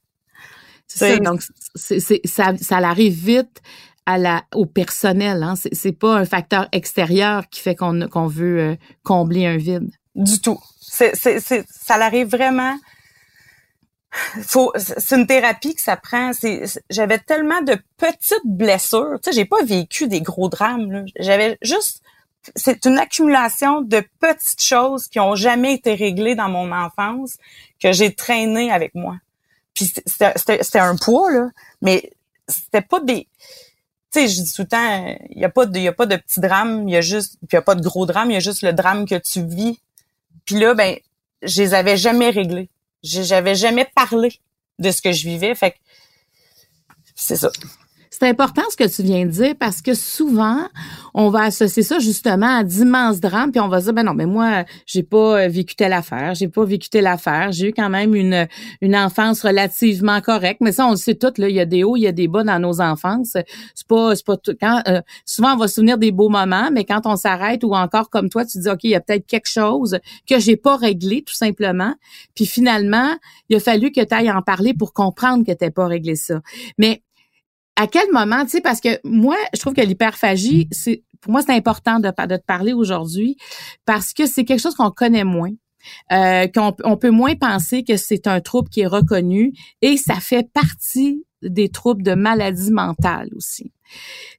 C'est 0.88 1.16
ça, 1.16 1.18
donc 1.18 1.42
c'est, 1.74 2.00
ça, 2.26 2.52
ça 2.60 2.76
arrive 2.78 3.12
vite 3.12 3.60
à 4.06 4.16
la, 4.16 4.44
au 4.54 4.64
personnel. 4.64 5.42
Hein. 5.42 5.54
C'est, 5.54 5.74
c'est 5.74 5.92
pas 5.92 6.16
un 6.16 6.24
facteur 6.24 6.66
extérieur 6.72 7.48
qui 7.50 7.60
fait 7.60 7.76
qu'on, 7.76 8.08
qu'on 8.08 8.26
veut 8.26 8.58
euh, 8.58 8.76
combler 9.02 9.46
un 9.46 9.58
vide. 9.58 9.90
Du 10.14 10.40
tout. 10.40 10.58
C'est, 10.80 11.14
c'est, 11.14 11.40
c'est, 11.40 11.66
ça 11.68 11.98
l'arrive 11.98 12.28
vraiment. 12.28 12.74
Faut, 14.42 14.72
c'est 14.76 15.14
une 15.14 15.26
thérapie 15.26 15.74
que 15.74 15.82
ça 15.82 15.98
prend. 15.98 16.32
C'est, 16.32 16.62
j'avais 16.88 17.18
tellement 17.18 17.60
de 17.60 17.76
petites 17.98 18.46
blessures. 18.46 19.18
Tu 19.22 19.30
sais, 19.30 19.36
j'ai 19.36 19.44
pas 19.44 19.62
vécu 19.62 20.08
des 20.08 20.22
gros 20.22 20.48
drames. 20.48 20.90
Là. 20.90 21.02
J'avais 21.18 21.58
juste. 21.60 22.02
C'est 22.56 22.86
une 22.86 22.98
accumulation 22.98 23.82
de 23.82 24.02
petites 24.20 24.62
choses 24.62 25.06
qui 25.08 25.20
ont 25.20 25.34
jamais 25.34 25.74
été 25.74 25.92
réglées 25.94 26.34
dans 26.34 26.48
mon 26.48 26.72
enfance 26.72 27.36
que 27.78 27.92
j'ai 27.92 28.14
traîné 28.14 28.72
avec 28.72 28.94
moi. 28.94 29.18
Puis 29.78 29.92
c'était 29.94 30.78
un 30.80 30.96
poids, 30.96 31.30
là, 31.30 31.50
mais 31.82 32.10
c'était 32.48 32.82
pas 32.82 32.98
des... 32.98 33.28
Tu 34.10 34.20
sais, 34.20 34.28
je 34.28 34.42
dis 34.42 34.52
tout 34.52 34.62
le 34.62 34.68
temps, 34.68 35.16
il 35.30 35.38
y 35.38 35.44
a 35.44 35.48
pas 35.48 35.66
de, 35.66 35.78
y 35.78 35.86
a 35.86 35.92
pas 35.92 36.06
de 36.06 36.16
petit 36.16 36.40
drame, 36.40 36.88
il 36.88 36.92
y 36.92 36.96
a 36.96 37.00
juste, 37.00 37.36
puis 37.40 37.50
il 37.52 37.54
y 37.54 37.58
a 37.58 37.62
pas 37.62 37.76
de 37.76 37.82
gros 37.82 38.04
drame, 38.04 38.32
il 38.32 38.34
y 38.34 38.36
a 38.36 38.40
juste 38.40 38.62
le 38.62 38.72
drame 38.72 39.06
que 39.06 39.14
tu 39.14 39.44
vis. 39.46 39.78
Puis 40.44 40.58
là, 40.58 40.74
ben, 40.74 40.96
je 41.42 41.62
les 41.62 41.74
avais 41.74 41.96
jamais 41.96 42.30
réglés. 42.30 42.70
J'avais 43.04 43.54
jamais 43.54 43.88
parlé 43.94 44.40
de 44.80 44.90
ce 44.90 45.00
que 45.00 45.12
je 45.12 45.28
vivais, 45.28 45.54
fait 45.54 45.72
que 45.72 45.76
c'est 47.14 47.36
ça. 47.36 47.52
C'est 48.10 48.28
important 48.28 48.62
ce 48.70 48.76
que 48.76 48.88
tu 48.88 49.02
viens 49.02 49.26
de 49.26 49.30
dire 49.30 49.54
parce 49.58 49.82
que 49.82 49.94
souvent, 49.94 50.66
on 51.14 51.30
va 51.30 51.42
associer 51.42 51.82
ça 51.82 51.98
justement 51.98 52.58
à 52.58 52.64
d'immenses 52.64 53.20
drames, 53.20 53.50
puis 53.50 53.60
on 53.60 53.68
va 53.68 53.80
dire 53.80 53.92
ben 53.92 54.04
non, 54.04 54.14
mais 54.14 54.26
moi, 54.26 54.64
j'ai 54.86 55.02
pas 55.02 55.42
euh, 55.42 55.48
vécu 55.48 55.74
telle 55.74 55.92
affaire, 55.92 56.34
j'ai 56.34 56.48
pas 56.48 56.64
vécu 56.64 56.88
telle 56.88 57.06
affaire, 57.06 57.52
j'ai 57.52 57.68
eu 57.68 57.72
quand 57.72 57.90
même 57.90 58.14
une 58.14 58.46
une 58.80 58.96
enfance 58.96 59.42
relativement 59.42 60.20
correcte, 60.20 60.60
mais 60.60 60.72
ça 60.72 60.86
on 60.86 60.92
le 60.92 60.96
sait 60.96 61.14
tout 61.14 61.32
là, 61.38 61.48
il 61.48 61.54
y 61.56 61.60
a 61.60 61.66
des 61.66 61.84
hauts, 61.84 61.96
il 61.96 62.02
y 62.02 62.06
a 62.06 62.12
des 62.12 62.28
bas 62.28 62.44
dans 62.44 62.58
nos 62.58 62.80
enfances. 62.80 63.36
C'est 63.74 63.86
pas 63.86 64.14
c'est 64.14 64.26
pas 64.26 64.36
tout 64.36 64.56
quand 64.60 64.82
euh, 64.88 65.00
souvent 65.24 65.54
on 65.54 65.56
va 65.56 65.68
se 65.68 65.74
souvenir 65.74 65.98
des 65.98 66.12
beaux 66.12 66.28
moments, 66.28 66.70
mais 66.72 66.84
quand 66.84 67.02
on 67.04 67.16
s'arrête 67.16 67.62
ou 67.64 67.74
encore 67.74 68.10
comme 68.10 68.28
toi, 68.30 68.44
tu 68.44 68.58
dis 68.58 68.68
OK, 68.68 68.84
il 68.84 68.90
y 68.90 68.94
a 68.94 69.00
peut-être 69.00 69.26
quelque 69.26 69.48
chose 69.48 69.98
que 70.28 70.38
j'ai 70.38 70.56
pas 70.56 70.76
réglé 70.76 71.22
tout 71.22 71.34
simplement, 71.34 71.94
puis 72.34 72.46
finalement, 72.46 73.14
il 73.48 73.56
a 73.56 73.60
fallu 73.60 73.92
que 73.92 74.00
tu 74.04 74.14
ailles 74.14 74.30
en 74.30 74.42
parler 74.42 74.74
pour 74.74 74.92
comprendre 74.92 75.44
que 75.44 75.52
tu 75.52 75.70
pas 75.70 75.86
réglé 75.86 76.16
ça. 76.16 76.40
Mais 76.78 77.02
à 77.78 77.86
quel 77.86 78.10
moment, 78.12 78.42
tu 78.44 78.50
sais, 78.50 78.60
parce 78.60 78.80
que 78.80 78.98
moi, 79.04 79.36
je 79.54 79.60
trouve 79.60 79.72
que 79.72 79.80
l'hyperphagie, 79.80 80.66
c'est 80.72 81.04
pour 81.20 81.30
moi, 81.30 81.42
c'est 81.42 81.54
important 81.54 82.00
de, 82.00 82.10
te 82.10 82.44
parler 82.44 82.72
aujourd'hui 82.72 83.36
parce 83.84 84.12
que 84.12 84.26
c'est 84.26 84.44
quelque 84.44 84.60
chose 84.60 84.74
qu'on 84.74 84.90
connaît 84.90 85.24
moins. 85.24 85.52
Euh, 86.12 86.48
qu'on 86.48 86.74
on 86.82 86.96
peut 86.96 87.10
moins 87.10 87.36
penser 87.36 87.84
que 87.84 87.96
c'est 87.96 88.26
un 88.26 88.40
trouble 88.40 88.68
qui 88.68 88.80
est 88.80 88.86
reconnu 88.86 89.52
et 89.80 89.96
ça 89.96 90.16
fait 90.16 90.50
partie 90.52 91.24
des 91.40 91.68
troubles 91.68 92.02
de 92.02 92.14
maladie 92.14 92.72
mentale 92.72 93.28
aussi. 93.36 93.72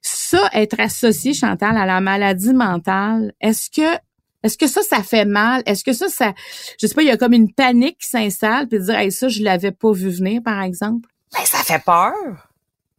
Ça, 0.02 0.48
être 0.52 0.78
associé, 0.78 1.32
Chantal, 1.32 1.78
à 1.78 1.86
la 1.86 2.00
maladie 2.02 2.52
mentale, 2.52 3.32
est-ce 3.40 3.70
que 3.70 3.98
est-ce 4.42 4.58
que 4.58 4.66
ça, 4.66 4.82
ça 4.82 5.02
fait 5.02 5.24
mal? 5.24 5.62
Est-ce 5.64 5.82
que 5.82 5.94
ça, 5.94 6.08
ça, 6.08 6.34
je 6.80 6.86
sais 6.86 6.94
pas, 6.94 7.02
il 7.02 7.08
y 7.08 7.10
a 7.10 7.16
comme 7.16 7.32
une 7.32 7.52
panique 7.52 7.98
qui 7.98 8.08
s'installe, 8.08 8.68
puis 8.68 8.80
dire, 8.80 8.98
hey, 8.98 9.10
ça, 9.10 9.28
je 9.28 9.42
l'avais 9.42 9.72
pas 9.72 9.92
vu 9.92 10.10
venir, 10.10 10.42
par 10.42 10.62
exemple? 10.62 11.08
Ben, 11.32 11.44
ça 11.44 11.58
fait 11.58 11.82
peur. 11.84 12.49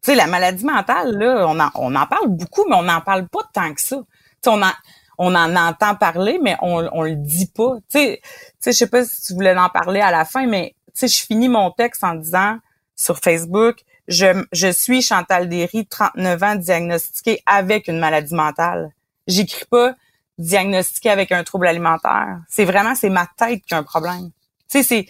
Tu 0.04 0.12
sais, 0.12 0.16
la 0.16 0.28
maladie 0.28 0.66
mentale, 0.66 1.16
là, 1.16 1.46
on 1.48 1.60
en, 1.60 1.70
on 1.76 1.96
en 1.96 2.08
parle 2.08 2.28
beaucoup, 2.30 2.66
mais 2.68 2.76
on 2.76 2.84
n'en 2.84 3.02
parle 3.02 3.28
pas 3.28 3.42
tant 3.54 3.74
que 3.74 3.82
ça. 3.82 3.98
Tu 3.98 4.04
sais, 4.44 4.50
on 4.50 4.62
en, 4.62 4.72
on 5.20 5.36
en 5.36 5.56
entend 5.56 5.94
parler, 5.96 6.40
mais 6.42 6.58
on, 6.62 6.90
on 6.92 7.04
le 7.04 7.16
dit 7.16 7.48
pas. 7.48 7.76
Tu 7.92 8.00
sais, 8.00 8.22
tu 8.24 8.30
sais, 8.60 8.72
je 8.72 8.78
sais 8.78 8.88
pas 8.88 9.06
si 9.06 9.22
tu 9.22 9.34
voulais 9.36 9.56
en 9.56 9.70
parler 9.70 10.02
à 10.02 10.10
la 10.10 10.26
fin, 10.26 10.48
mais 10.48 10.76
tu 10.88 10.92
sais, 10.96 11.08
je 11.08 11.24
finis 11.24 11.50
mon 11.50 11.70
texte 11.70 12.04
en 12.04 12.16
disant 12.16 12.58
sur 12.96 13.20
Facebook, 13.20 13.84
je, 14.08 14.44
je 14.52 14.72
suis 14.72 15.04
Chantal 15.04 15.48
Derry, 15.48 15.86
39 15.86 16.44
ans, 16.44 16.56
diagnostiquée 16.56 17.42
avec 17.46 17.88
une 17.88 18.00
maladie 18.00 18.34
mentale. 18.34 18.92
J'écris 19.28 19.66
pas 19.66 19.94
diagnostiquée 20.38 21.12
avec 21.12 21.32
un 21.32 21.44
trouble 21.44 21.68
alimentaire. 21.68 22.40
C'est 22.50 22.66
vraiment, 22.66 22.96
c'est 22.96 23.10
ma 23.10 23.28
tête 23.38 23.62
qui 23.66 23.74
a 23.74 23.78
un 23.78 23.84
problème. 23.84 24.32
Tu 24.70 24.82
sais, 24.82 24.84
c'est, 24.84 25.06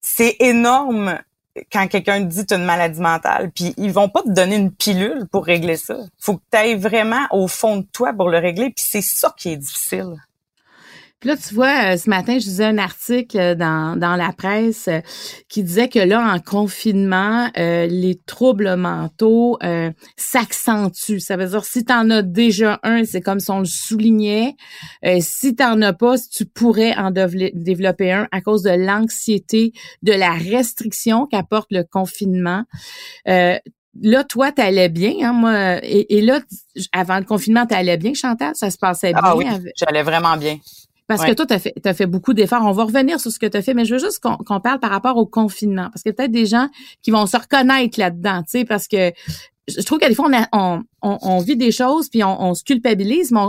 c'est 0.00 0.36
énorme 0.40 1.18
quand 1.72 1.86
quelqu'un 1.88 2.20
dit 2.20 2.46
tu 2.46 2.54
une 2.54 2.64
maladie 2.64 3.00
mentale. 3.00 3.50
Puis 3.54 3.74
ils 3.76 3.92
vont 3.92 4.08
pas 4.08 4.22
te 4.22 4.30
donner 4.30 4.56
une 4.56 4.72
pilule 4.72 5.26
pour 5.30 5.44
régler 5.44 5.76
ça. 5.76 5.96
Faut 6.18 6.36
que 6.36 6.42
tu 6.50 6.58
ailles 6.58 6.76
vraiment 6.76 7.26
au 7.30 7.48
fond 7.48 7.78
de 7.78 7.86
toi 7.92 8.12
pour 8.12 8.28
le 8.28 8.38
régler. 8.38 8.70
Puis 8.70 8.84
c'est 8.88 9.02
ça 9.02 9.32
qui 9.36 9.50
est 9.50 9.56
difficile. 9.56 10.16
Puis 11.24 11.30
là, 11.30 11.38
tu 11.38 11.54
vois, 11.54 11.94
euh, 11.94 11.96
ce 11.96 12.10
matin, 12.10 12.38
je 12.38 12.44
lisais 12.44 12.66
un 12.66 12.76
article 12.76 13.56
dans, 13.56 13.98
dans 13.98 14.14
la 14.14 14.30
presse 14.34 14.88
euh, 14.88 15.00
qui 15.48 15.62
disait 15.62 15.88
que 15.88 15.98
là, 15.98 16.20
en 16.20 16.38
confinement, 16.38 17.48
euh, 17.56 17.86
les 17.86 18.20
troubles 18.26 18.76
mentaux 18.76 19.58
s'accentuent. 20.18 21.20
Ça 21.20 21.38
veut 21.38 21.46
dire, 21.46 21.64
si 21.64 21.82
tu 21.82 21.94
en 21.94 22.10
as 22.10 22.20
déjà 22.20 22.78
un, 22.82 23.04
c'est 23.06 23.22
comme 23.22 23.40
si 23.40 23.50
on 23.50 23.60
le 23.60 23.64
soulignait. 23.64 24.54
si 25.20 25.56
tu 25.56 25.62
n'en 25.62 25.80
as 25.80 25.94
pas, 25.94 26.16
tu 26.18 26.44
pourrais 26.44 26.94
en 26.94 27.10
développer 27.10 28.12
un 28.12 28.28
à 28.30 28.42
cause 28.42 28.62
de 28.62 28.72
l'anxiété, 28.72 29.72
de 30.02 30.12
la 30.12 30.32
restriction 30.32 31.26
qu'apporte 31.26 31.68
le 31.70 31.84
confinement 31.84 32.64
là, 34.02 34.24
toi, 34.24 34.52
t'allais 34.52 34.88
bien, 34.88 35.12
hein, 35.22 35.32
moi. 35.32 35.78
Et, 35.84 36.20
là, 36.20 36.40
avant 36.92 37.18
le 37.18 37.24
confinement, 37.24 37.64
t'allais 37.64 37.96
bien, 37.96 38.12
Chantal? 38.12 38.52
Ça 38.54 38.70
se 38.70 38.76
passait 38.76 39.12
ah 39.14 39.36
bien? 39.36 39.52
Ah 39.52 39.58
oui, 39.62 39.70
j'allais 39.76 40.02
vraiment 40.02 40.36
bien. 40.36 40.58
Parce 41.06 41.24
que 41.24 41.32
toi, 41.32 41.44
tu 41.46 41.52
as 41.52 41.58
fait, 41.58 41.74
as 41.84 41.94
fait 41.94 42.06
beaucoup 42.06 42.32
d'efforts. 42.32 42.62
On 42.64 42.72
va 42.72 42.84
revenir 42.84 43.20
sur 43.20 43.30
ce 43.30 43.38
que 43.38 43.46
tu 43.46 43.56
as 43.56 43.62
fait, 43.62 43.74
mais 43.74 43.84
je 43.84 43.94
veux 43.94 44.00
juste 44.00 44.20
qu'on 44.20 44.60
parle 44.60 44.80
par 44.80 44.90
rapport 44.90 45.16
au 45.16 45.26
confinement. 45.26 45.88
Parce 45.92 46.02
que 46.02 46.10
peut-être 46.10 46.30
des 46.30 46.46
gens 46.46 46.68
qui 47.02 47.10
vont 47.10 47.26
se 47.26 47.36
reconnaître 47.36 48.00
là-dedans, 48.00 48.42
tu 48.42 48.58
sais, 48.58 48.64
parce 48.64 48.88
que 48.88 49.12
je 49.68 49.82
trouve 49.82 49.98
qu'à 49.98 50.08
des 50.08 50.14
fois, 50.14 50.30
on, 50.52 50.82
on, 51.02 51.18
on, 51.20 51.38
vit 51.40 51.56
des 51.56 51.72
choses, 51.72 52.08
puis 52.08 52.24
on, 52.24 52.42
on 52.42 52.54
se 52.54 52.64
culpabilise, 52.64 53.32
mais 53.32 53.40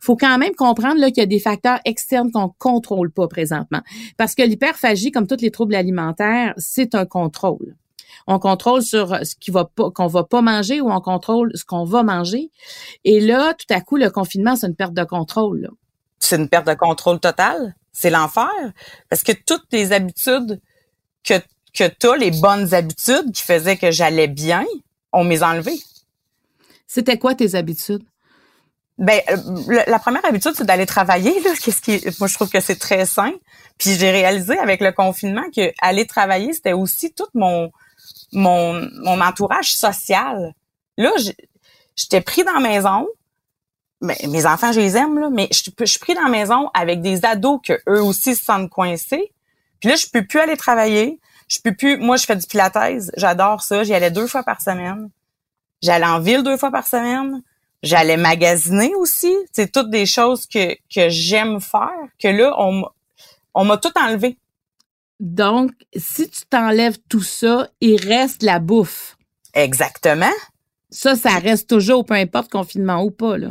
faut 0.00 0.16
quand 0.16 0.36
même 0.38 0.54
comprendre 0.54 1.00
là 1.00 1.08
qu'il 1.08 1.18
y 1.18 1.22
a 1.22 1.26
des 1.26 1.38
facteurs 1.38 1.78
externes 1.84 2.30
qu'on 2.32 2.48
contrôle 2.58 3.12
pas 3.12 3.28
présentement. 3.28 3.80
Parce 4.16 4.34
que 4.34 4.42
l'hyperphagie, 4.42 5.12
comme 5.12 5.26
tous 5.26 5.40
les 5.40 5.50
troubles 5.50 5.74
alimentaires, 5.74 6.54
c'est 6.56 6.94
un 6.94 7.06
contrôle. 7.06 7.76
On 8.26 8.38
contrôle 8.38 8.82
sur 8.82 9.16
ce 9.24 9.34
qui 9.36 9.50
va 9.50 9.64
pas, 9.64 9.90
qu'on 9.90 10.06
va 10.06 10.24
pas 10.24 10.42
manger 10.42 10.80
ou 10.80 10.90
on 10.90 11.00
contrôle 11.00 11.52
ce 11.54 11.64
qu'on 11.64 11.84
va 11.84 12.02
manger. 12.02 12.50
Et 13.04 13.20
là, 13.20 13.54
tout 13.54 13.72
à 13.72 13.80
coup, 13.80 13.96
le 13.96 14.10
confinement, 14.10 14.56
c'est 14.56 14.66
une 14.66 14.76
perte 14.76 14.94
de 14.94 15.04
contrôle. 15.04 15.62
Là 15.62 15.68
c'est 16.24 16.36
une 16.36 16.48
perte 16.48 16.66
de 16.66 16.74
contrôle 16.74 17.20
totale. 17.20 17.74
C'est 17.92 18.10
l'enfer. 18.10 18.50
Parce 19.10 19.22
que 19.22 19.32
toutes 19.32 19.66
les 19.72 19.92
habitudes 19.92 20.60
que, 21.24 21.34
que 21.74 21.88
tu 21.88 22.08
as, 22.08 22.16
les 22.16 22.30
bonnes 22.30 22.74
habitudes 22.74 23.32
qui 23.32 23.42
faisaient 23.42 23.76
que 23.76 23.90
j'allais 23.90 24.28
bien, 24.28 24.64
on 25.12 25.24
m'est 25.24 25.42
enlevées. 25.42 25.80
C'était 26.86 27.18
quoi 27.18 27.34
tes 27.34 27.54
habitudes? 27.54 28.04
Ben, 28.98 29.20
euh, 29.30 29.82
la 29.86 29.98
première 29.98 30.24
habitude, 30.24 30.52
c'est 30.54 30.64
d'aller 30.64 30.86
travailler. 30.86 31.40
Là. 31.40 31.50
Qu'est-ce 31.62 31.80
qui, 31.80 32.00
moi, 32.18 32.28
je 32.28 32.34
trouve 32.34 32.50
que 32.50 32.60
c'est 32.60 32.78
très 32.78 33.04
sain. 33.04 33.32
Puis 33.78 33.96
j'ai 33.96 34.10
réalisé 34.10 34.58
avec 34.58 34.80
le 34.80 34.92
confinement 34.92 35.44
que 35.54 35.72
aller 35.80 36.06
travailler, 36.06 36.52
c'était 36.52 36.72
aussi 36.72 37.12
tout 37.12 37.26
mon 37.34 37.70
mon, 38.32 38.88
mon 39.02 39.20
entourage 39.20 39.72
social. 39.72 40.54
Là, 40.96 41.10
j'étais 41.96 42.20
pris 42.20 42.44
dans 42.44 42.52
la 42.52 42.60
maison 42.60 43.06
mais 44.02 44.18
mes 44.28 44.46
enfants, 44.46 44.72
je 44.72 44.80
les 44.80 44.96
aime, 44.96 45.18
là, 45.18 45.30
mais 45.30 45.48
je, 45.52 45.70
je 45.78 45.84
suis 45.84 46.00
pris 46.00 46.14
dans 46.14 46.22
la 46.22 46.28
maison 46.28 46.68
avec 46.74 47.00
des 47.00 47.24
ados 47.24 47.60
que 47.64 47.72
eux 47.88 48.02
aussi 48.02 48.34
se 48.34 48.44
sentent 48.44 48.68
coincés. 48.68 49.32
Puis 49.80 49.88
là, 49.88 49.96
je 49.96 50.06
peux 50.12 50.24
plus 50.24 50.40
aller 50.40 50.56
travailler. 50.56 51.20
Je 51.48 51.58
peux 51.62 51.74
plus. 51.74 51.96
Moi, 51.98 52.16
je 52.16 52.24
fais 52.24 52.36
du 52.36 52.46
pilates. 52.46 52.76
J'adore 53.16 53.62
ça. 53.62 53.84
J'y 53.84 53.94
allais 53.94 54.10
deux 54.10 54.26
fois 54.26 54.42
par 54.42 54.60
semaine. 54.60 55.10
J'allais 55.82 56.06
en 56.06 56.20
ville 56.20 56.42
deux 56.42 56.56
fois 56.56 56.70
par 56.70 56.86
semaine. 56.86 57.42
J'allais 57.82 58.16
magasiner 58.16 58.94
aussi. 58.94 59.34
C'est 59.52 59.70
toutes 59.72 59.90
des 59.90 60.06
choses 60.06 60.46
que, 60.46 60.74
que 60.94 61.08
j'aime 61.08 61.60
faire. 61.60 61.90
Que 62.20 62.28
là, 62.28 62.54
on, 62.58 62.84
on 63.54 63.64
m'a 63.64 63.76
tout 63.76 63.92
enlevé. 63.98 64.38
Donc, 65.18 65.72
si 65.96 66.28
tu 66.28 66.42
t'enlèves 66.48 66.98
tout 67.08 67.22
ça, 67.22 67.68
il 67.80 67.96
reste 68.00 68.42
la 68.42 68.58
bouffe. 68.58 69.16
Exactement. 69.54 70.32
Ça, 70.92 71.16
ça 71.16 71.38
reste 71.38 71.68
toujours, 71.70 72.04
peu 72.04 72.14
importe 72.14 72.50
confinement 72.50 73.02
ou 73.02 73.10
pas, 73.10 73.38
là. 73.38 73.48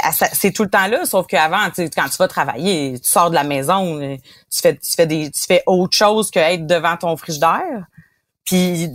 Ah, 0.00 0.10
c'est 0.12 0.50
tout 0.50 0.64
le 0.64 0.70
temps 0.70 0.88
là, 0.88 1.04
sauf 1.04 1.26
qu'avant, 1.28 1.68
quand 1.76 2.08
tu 2.08 2.16
vas 2.18 2.26
travailler, 2.28 2.98
tu 2.98 3.08
sors 3.08 3.30
de 3.30 3.34
la 3.34 3.44
maison, 3.44 4.00
euh, 4.00 4.16
tu 4.50 4.60
fais, 4.60 4.76
tu 4.76 4.92
fais 4.92 5.06
des, 5.06 5.30
tu 5.30 5.44
fais 5.46 5.62
autre 5.66 5.96
chose 5.96 6.30
que 6.30 6.40
être 6.40 6.66
devant 6.66 6.96
ton 6.96 7.16
frigidaire. 7.16 7.86
Puis 8.44 8.88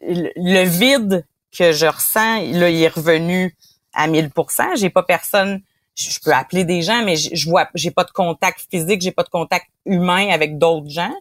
le 0.00 0.64
vide 0.64 1.26
que 1.56 1.72
je 1.72 1.86
ressens, 1.86 2.42
là, 2.52 2.70
il 2.70 2.82
est 2.82 2.88
revenu 2.88 3.56
à 3.94 4.06
1000% 4.06 4.76
J'ai 4.76 4.90
pas 4.90 5.02
personne, 5.02 5.60
je 5.96 6.18
peux 6.24 6.32
appeler 6.32 6.64
des 6.64 6.82
gens, 6.82 7.04
mais 7.04 7.16
je 7.16 7.48
vois, 7.48 7.68
j'ai 7.74 7.90
pas 7.90 8.04
de 8.04 8.10
contact 8.10 8.66
physique, 8.70 9.02
j'ai 9.02 9.12
pas 9.12 9.24
de 9.24 9.28
contact 9.28 9.66
humain 9.86 10.28
avec 10.30 10.56
d'autres 10.56 10.88
gens. 10.88 11.14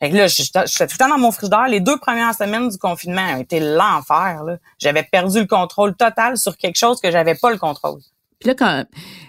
Fait 0.00 0.10
que 0.10 0.16
là, 0.16 0.28
je, 0.28 0.34
suis 0.34 0.50
tout 0.50 0.58
le 0.58 0.98
temps 0.98 1.08
dans 1.08 1.18
mon 1.18 1.30
frigidaire. 1.30 1.68
Les 1.68 1.80
deux 1.80 1.98
premières 1.98 2.34
semaines 2.34 2.70
du 2.70 2.78
confinement 2.78 3.34
ont 3.34 3.40
été 3.40 3.60
l'enfer. 3.60 4.42
J'avais 4.78 5.02
perdu 5.02 5.40
le 5.40 5.46
contrôle 5.46 5.94
total 5.94 6.38
sur 6.38 6.56
quelque 6.56 6.78
chose 6.78 7.00
que 7.00 7.10
j'avais 7.10 7.34
pas 7.34 7.50
le 7.50 7.58
contrôle. 7.58 8.00
Puis 8.40 8.48
là, 8.48 8.86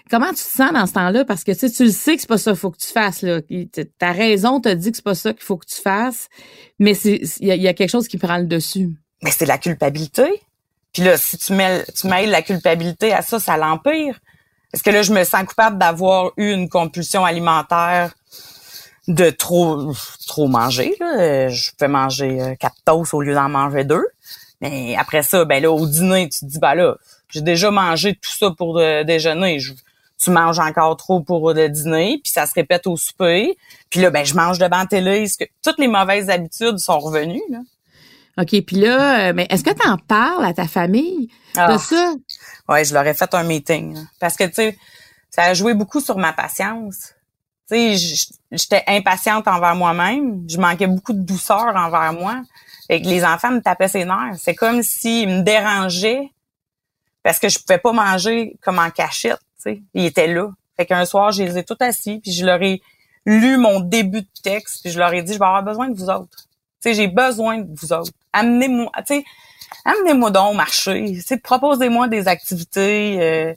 comment 0.10 0.30
tu 0.30 0.36
te 0.36 0.40
sens 0.40 0.72
dans 0.72 0.86
ce 0.86 0.94
temps-là? 0.94 1.26
Parce 1.26 1.44
que 1.44 1.52
tu, 1.52 1.60
sais, 1.60 1.70
tu 1.70 1.84
le 1.84 1.92
sais 1.92 2.16
que 2.16 2.22
c'est 2.22 2.30
pas 2.30 2.38
ça 2.38 2.52
qu'il 2.52 2.60
faut 2.62 2.72
que 2.72 2.78
tu 2.78 2.88
fasses. 2.88 3.22
Là. 3.22 3.42
Ta 4.00 4.14
raison 4.14 4.62
t'a 4.62 4.76
dit 4.76 4.92
que 4.92 4.96
c'est 4.96 5.04
pas 5.04 5.16
ça 5.16 5.34
qu'il 5.34 5.44
faut 5.44 5.58
que 5.58 5.66
tu 5.66 5.82
fasses, 5.82 6.30
mais 6.80 6.94
il 6.94 7.28
y, 7.40 7.68
a 7.68 7.74
quelque 7.74 7.90
chose 7.90 8.08
qui 8.08 8.18
prend 8.18 8.38
le 8.38 8.46
dessus. 8.46 8.90
Mais 9.22 9.32
c'est 9.32 9.46
la 9.46 9.58
culpabilité. 9.58 10.42
Puis 10.94 11.04
là, 11.04 11.18
si 11.18 11.38
tu 11.38 11.52
mêles, 11.52 11.86
tu 11.94 12.08
mêles 12.08 12.30
la 12.30 12.42
culpabilité 12.42 13.12
à 13.12 13.22
ça, 13.22 13.42
ça 13.42 13.58
l'empire. 13.58 14.20
Est-ce 14.74 14.84
que 14.84 14.90
là, 14.90 15.02
je 15.02 15.12
me 15.12 15.26
sens 15.26 15.44
coupable 15.44 15.78
d'avoir 15.78 16.32
eu 16.38 16.54
une 16.54 16.70
compulsion 16.70 17.26
alimentaire 17.26 18.14
de 19.14 19.30
trop 19.30 19.94
trop 20.28 20.48
manger. 20.48 20.96
Là. 21.00 21.50
Je 21.50 21.72
fais 21.78 21.88
manger 21.88 22.42
euh, 22.42 22.56
quatre 22.56 22.78
toasts 22.86 23.14
au 23.14 23.22
lieu 23.22 23.34
d'en 23.34 23.50
manger 23.50 23.84
deux. 23.84 24.06
Mais 24.62 24.96
après 24.96 25.24
ça, 25.24 25.44
ben 25.46 25.62
là, 25.62 25.72
au 25.72 25.88
dîner, 25.88 26.30
tu 26.30 26.40
te 26.40 26.46
dis, 26.46 26.60
ben 26.60 26.76
là, 26.76 26.96
j'ai 27.30 27.42
déjà 27.42 27.72
mangé 27.72 28.14
tout 28.14 28.32
ça 28.32 28.52
pour 28.52 28.78
le 28.78 29.04
déjeuner. 29.04 29.60
tu 30.24 30.30
manges 30.30 30.60
encore 30.60 30.98
trop 30.98 31.22
pour 31.22 31.52
le 31.54 31.68
dîner, 31.68 32.20
puis 32.24 32.32
ça 32.32 32.46
se 32.46 32.54
répète 32.54 32.86
au 32.86 32.96
souper. 32.96 33.58
Puis 33.90 34.02
là, 34.02 34.12
ben 34.12 34.24
je 34.24 34.36
mange 34.36 34.60
devant 34.60 34.86
télé. 34.86 35.26
Que, 35.40 35.46
toutes 35.64 35.80
les 35.80 35.88
mauvaises 35.88 36.30
habitudes 36.30 36.78
sont 36.78 37.00
revenues. 37.00 37.42
Là. 37.50 37.60
OK, 38.38 38.62
puis 38.66 38.78
là, 38.78 39.30
euh, 39.30 39.34
mais 39.36 39.48
est-ce 39.50 39.64
que 39.64 39.74
tu 39.74 39.88
en 39.88 39.98
parles 39.98 40.46
à 40.46 40.54
ta 40.54 40.68
famille 40.68 41.28
de 41.56 41.60
ah. 41.60 41.78
ça? 41.78 42.14
Oui, 42.70 42.86
je 42.86 42.94
leur 42.94 43.06
ai 43.06 43.14
fait 43.14 43.34
un 43.34 43.44
meeting. 43.44 43.98
Parce 44.20 44.38
que, 44.38 44.46
tu 44.46 44.54
sais, 44.54 44.78
ça 45.30 45.44
a 45.44 45.54
joué 45.54 45.74
beaucoup 45.74 46.00
sur 46.00 46.18
ma 46.18 46.34
patience 46.34 47.14
j'étais 47.72 48.84
impatiente 48.88 49.48
envers 49.48 49.76
moi-même. 49.76 50.44
Je 50.50 50.58
manquais 50.58 50.88
beaucoup 50.88 51.14
de 51.14 51.22
douceur 51.22 51.74
envers 51.76 52.14
moi. 52.14 52.42
Et 52.90 53.02
que 53.02 53.08
les 53.08 53.24
enfants 53.24 53.52
me 53.52 53.62
tapaient 53.62 53.88
ses 53.88 54.04
nerfs. 54.04 54.36
C'est 54.38 54.56
comme 54.56 54.84
s'ils 54.84 55.30
me 55.30 55.42
dérangeaient 55.42 56.30
parce 57.24 57.40
que 57.40 57.50
je 57.50 57.60
pouvais 57.60 57.78
pas 57.78 57.94
manger 57.94 58.58
comme 58.62 58.80
en 58.80 58.90
cachette. 58.90 59.40
sais. 59.58 59.82
Ils 59.94 60.06
étaient 60.06 60.28
là. 60.28 60.50
Fait 60.78 60.86
qu'un 60.86 61.06
soir, 61.06 61.32
je 61.32 61.44
les 61.44 61.58
ai 61.58 61.64
tous 61.64 61.78
assis, 61.80 62.20
puis 62.20 62.32
je 62.32 62.46
leur 62.46 62.62
ai 62.62 62.82
lu 63.26 63.58
mon 63.58 63.80
début 63.80 64.22
de 64.22 64.42
texte, 64.44 64.82
puis 64.82 64.92
je 64.92 64.98
leur 64.98 65.14
ai 65.14 65.22
dit, 65.22 65.34
je 65.34 65.40
vais 65.40 65.46
avoir 65.46 65.64
besoin 65.64 65.90
de 65.90 65.96
vous 65.96 66.10
autres. 66.10 66.48
sais, 66.80 66.94
j'ai 66.94 67.08
besoin 67.08 67.60
de 67.60 67.68
vous 67.80 67.94
autres. 67.94 68.12
Amenez-moi, 68.34 68.92
tu 69.06 69.16
sais, 69.16 69.24
amenez-moi 69.86 70.32
donc 70.32 70.56
marcher. 70.56 71.20
Proposez-moi 71.44 72.08
des 72.08 72.28
activités. 72.28 73.22
Euh, 73.22 73.54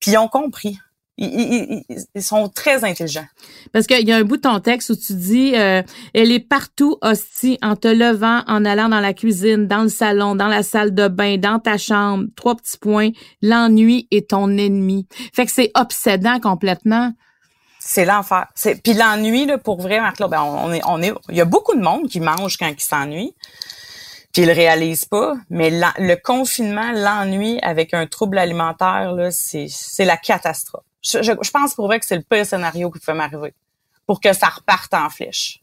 puis 0.00 0.12
ils 0.12 0.18
ont 0.18 0.28
compris 0.28 0.78
Ils, 1.22 2.22
sont 2.22 2.48
très 2.48 2.82
intelligents. 2.82 3.26
Parce 3.74 3.86
qu'il 3.86 4.08
y 4.08 4.12
a 4.12 4.16
un 4.16 4.24
bout 4.24 4.38
de 4.38 4.42
ton 4.42 4.58
texte 4.58 4.88
où 4.88 4.96
tu 4.96 5.12
dis 5.12 5.52
euh, 5.54 5.82
Elle 6.14 6.32
est 6.32 6.40
partout, 6.40 6.96
hostie, 7.02 7.58
en 7.60 7.76
te 7.76 7.88
levant, 7.88 8.42
en 8.46 8.64
allant 8.64 8.88
dans 8.88 9.00
la 9.00 9.12
cuisine, 9.12 9.66
dans 9.66 9.82
le 9.82 9.90
salon, 9.90 10.34
dans 10.34 10.48
la 10.48 10.62
salle 10.62 10.94
de 10.94 11.08
bain, 11.08 11.36
dans 11.36 11.58
ta 11.58 11.76
chambre. 11.76 12.24
Trois 12.36 12.54
petits 12.54 12.78
points. 12.78 13.10
L'ennui 13.42 14.08
est 14.10 14.30
ton 14.30 14.56
ennemi. 14.56 15.06
Fait 15.34 15.44
que 15.44 15.52
c'est 15.52 15.70
obsédant 15.74 16.40
complètement. 16.40 17.12
C'est 17.78 18.06
l'enfer. 18.06 18.46
C'est 18.54 18.82
puis 18.82 18.94
l'ennui 18.94 19.44
là 19.44 19.58
pour 19.58 19.80
vrai 19.80 20.00
Marc 20.00 20.18
ben 20.28 20.42
on 20.42 20.72
est 20.72 20.82
on 20.86 21.02
est 21.02 21.12
il 21.28 21.36
y 21.36 21.40
a 21.40 21.46
beaucoup 21.46 21.74
de 21.74 21.82
monde 21.82 22.08
qui 22.08 22.20
mange 22.20 22.56
quand 22.56 22.68
ils 22.68 22.80
s'ennuie. 22.80 23.34
Puis 24.32 24.42
ils 24.42 24.46
le 24.46 24.52
réalisent 24.52 25.06
pas, 25.06 25.34
mais 25.50 25.70
le 25.70 26.14
confinement, 26.14 26.92
l'ennui 26.92 27.58
avec 27.62 27.94
un 27.94 28.06
trouble 28.06 28.38
alimentaire 28.38 29.12
là, 29.12 29.30
c'est 29.30 29.66
c'est 29.68 30.04
la 30.04 30.16
catastrophe. 30.16 30.84
Je, 31.02 31.22
je, 31.22 31.50
pense 31.50 31.74
pour 31.74 31.86
vrai 31.86 31.98
que 31.98 32.06
c'est 32.06 32.16
le 32.16 32.22
pire 32.22 32.44
scénario 32.44 32.90
qui 32.90 32.98
peut 32.98 33.14
m'arriver 33.14 33.54
pour 34.06 34.20
que 34.20 34.32
ça 34.32 34.48
reparte 34.48 34.92
en 34.94 35.08
flèche. 35.08 35.62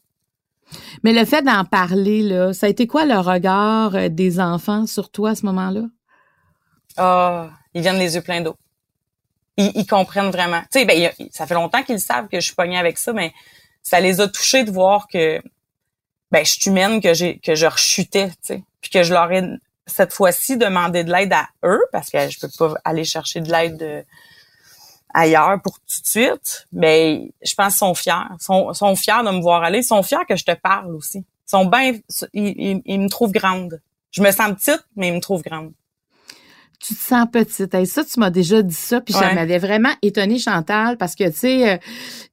Mais 1.04 1.14
le 1.14 1.26
fait 1.26 1.44
d'en 1.44 1.64
parler 1.64 2.22
là, 2.22 2.54
ça 2.54 2.66
a 2.66 2.70
été 2.70 2.88
quoi 2.88 3.06
le 3.06 3.18
regard 3.18 3.96
euh, 3.96 4.10
des 4.10 4.40
enfants 4.40 4.86
sur 4.86 5.10
toi 5.10 5.32
à 5.32 5.36
ce 5.36 5.46
moment-là? 5.46 5.84
Ah, 6.98 7.50
ils 7.74 7.82
viennent 7.82 8.00
les 8.00 8.16
yeux 8.16 8.22
pleins 8.22 8.42
d'eau 8.42 8.56
ils, 9.58 9.88
comprennent 9.88 10.30
vraiment. 10.30 10.62
Tu 10.72 10.80
sais, 10.80 10.86
ben, 10.86 11.12
ça 11.32 11.48
fait 11.48 11.56
longtemps 11.56 11.84
qu'ils 11.84 12.00
savent 12.00 12.28
que 12.28 12.40
je 12.40 12.46
suis 12.46 12.56
pognée 12.56 12.78
avec 12.78 12.98
ça, 12.98 13.12
mais 13.12 13.34
ça 13.82 14.00
les 14.00 14.22
a 14.22 14.28
touchés 14.28 14.64
de 14.64 14.72
voir 14.72 15.08
que 15.08 15.42
ben 16.32 16.46
je 16.46 16.52
suis 16.52 16.70
humaine, 16.70 17.02
que 17.02 17.14
j'ai 17.14 17.40
que 17.40 17.56
je 17.56 17.66
rechutais, 17.66 18.30
tu 18.30 18.36
sais, 18.42 18.64
puis 18.82 18.92
que 18.92 19.04
je 19.04 19.14
leur 19.14 19.32
ai 19.32 19.44
cette 19.86 20.14
fois-ci 20.14 20.58
demandé 20.58 21.04
de 21.04 21.12
l'aide 21.12 21.34
à 21.34 21.48
eux 21.64 21.82
parce 21.92 22.10
que 22.10 22.30
je 22.30 22.40
peux 22.40 22.50
pas 22.58 22.76
aller 22.84 23.06
chercher 23.06 23.40
de 23.40 23.52
l'aide 23.52 23.82
euh, 23.82 24.04
ailleurs 25.18 25.60
pour 25.62 25.80
tout 25.80 26.02
de 26.02 26.08
suite. 26.08 26.68
Mais 26.72 27.32
je 27.44 27.56
pense 27.56 27.74
qu'ils 27.74 27.80
sont 27.80 27.96
fiers, 27.96 28.14
sont 28.40 28.74
sont 28.74 28.96
fiers 28.96 29.24
de 29.26 29.32
me 29.32 29.42
voir 29.42 29.64
aller, 29.64 29.80
ils 29.80 29.84
sont 29.84 30.04
fiers 30.04 30.26
que 30.28 30.36
je 30.36 30.46
te 30.46 30.54
parle 30.54 30.96
aussi. 30.96 31.20
Ils 31.20 31.50
sont 31.50 31.66
bien, 31.66 31.94
ils, 32.34 32.82
ils 32.86 33.00
me 33.00 33.10
trouvent 33.10 33.32
grande. 33.32 33.82
Je 34.12 34.22
me 34.22 34.32
sens 34.32 34.54
petite, 34.54 34.86
mais 34.96 35.10
ils 35.10 35.14
me 35.14 35.20
trouvent 35.20 35.44
grande 35.44 35.72
tu 36.80 36.94
te 36.94 37.00
sens 37.00 37.26
petite. 37.32 37.74
Et 37.74 37.86
ça, 37.86 38.04
tu 38.04 38.20
m'as 38.20 38.30
déjà 38.30 38.62
dit 38.62 38.74
ça, 38.74 39.02
puis 39.02 39.14
ça 39.14 39.34
m'avait 39.34 39.58
vraiment 39.58 39.90
étonné 40.02 40.38
Chantal, 40.38 40.98
parce 40.98 41.16
que 41.16 41.28
tu 41.30 41.38
sais, 41.38 41.70
euh, 41.70 41.78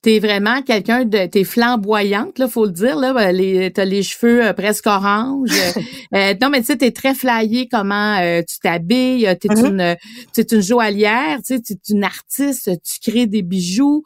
t'es 0.03 0.19
vraiment 0.19 0.61
quelqu'un 0.61 1.05
de, 1.05 1.27
t'es 1.27 1.45
flamboyante, 1.45 2.39
là, 2.39 2.47
faut 2.47 2.67
le 2.67 2.73
dire, 2.73 2.97
là, 2.97 3.15
ben, 3.15 3.35
les, 3.35 3.73
t'as 3.73 3.87
les 3.87 4.03
cheveux 4.03 4.45
euh, 4.45 4.53
presque 4.53 4.87
orange. 4.87 5.51
euh, 6.15 6.35
non, 6.43 6.51
mais 6.51 6.61
tu 6.61 6.67
sais, 6.67 6.77
t'es 6.77 6.91
très 6.91 7.15
flyée 7.15 7.69
comment 7.71 8.19
euh, 8.21 8.43
tu 8.47 8.59
t'habilles, 8.59 9.35
t'es 9.41 9.49
mm-hmm. 9.49 9.67
une, 9.67 9.97
t'es 10.33 10.43
une 10.43 10.61
joaillière, 10.61 11.39
tu 11.39 11.57
sais, 11.57 11.61
t'es 11.61 11.79
une 11.89 12.05
artiste, 12.05 12.71
tu 12.83 13.11
crées 13.11 13.27
des 13.27 13.43
bijoux. 13.43 14.05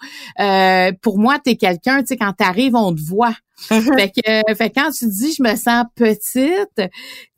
pour 1.02 1.18
moi, 1.18 1.38
t'es 1.40 1.56
quelqu'un, 1.56 2.00
tu 2.00 2.08
sais, 2.08 2.16
quand 2.16 2.32
t'arrives, 2.32 2.76
on 2.76 2.94
te 2.94 3.00
voit. 3.00 3.34
fait 3.68 4.10
que, 4.10 4.54
fait 4.54 4.70
quand 4.70 4.90
tu 4.90 5.06
dis 5.06 5.34
je 5.34 5.42
me 5.42 5.56
sens 5.56 5.84
petite, 5.94 6.90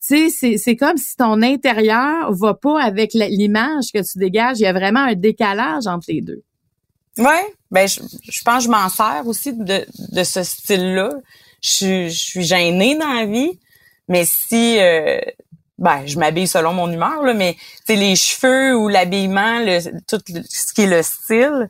tu 0.06 0.30
sais, 0.30 0.56
c'est 0.58 0.76
comme 0.76 0.96
si 0.96 1.16
ton 1.16 1.40
intérieur 1.42 2.32
va 2.32 2.54
pas 2.54 2.80
avec 2.82 3.14
l'image 3.14 3.86
que 3.92 3.98
tu 4.00 4.18
dégages. 4.18 4.58
Il 4.60 4.62
y 4.62 4.66
a 4.66 4.72
vraiment 4.72 5.00
un 5.00 5.14
décalage 5.14 5.86
entre 5.86 6.06
les 6.08 6.20
deux. 6.20 6.42
Ouais, 7.18 7.54
ben 7.70 7.88
je, 7.88 8.00
pense 8.44 8.58
que 8.58 8.64
je 8.64 8.68
m'en 8.70 8.88
sers 8.88 9.26
aussi 9.26 9.52
de, 9.52 9.86
de 10.12 10.24
ce 10.24 10.42
style-là. 10.42 11.10
Je, 11.60 12.08
je, 12.08 12.18
suis 12.18 12.42
gênée 12.44 12.96
dans 12.96 13.12
la 13.12 13.26
vie, 13.26 13.58
mais 14.08 14.24
si 14.24 14.78
euh, 14.78 15.20
ben 15.78 16.06
je 16.06 16.18
m'habille 16.18 16.46
selon 16.46 16.72
mon 16.72 16.90
humeur 16.90 17.22
là, 17.22 17.34
mais 17.34 17.56
c'est 17.86 17.96
les 17.96 18.14
cheveux 18.14 18.76
ou 18.76 18.88
l'habillement, 18.88 19.58
le, 19.58 19.80
tout 20.06 20.22
ce 20.48 20.72
qui 20.72 20.82
est 20.82 20.86
le 20.86 21.02
style, 21.02 21.68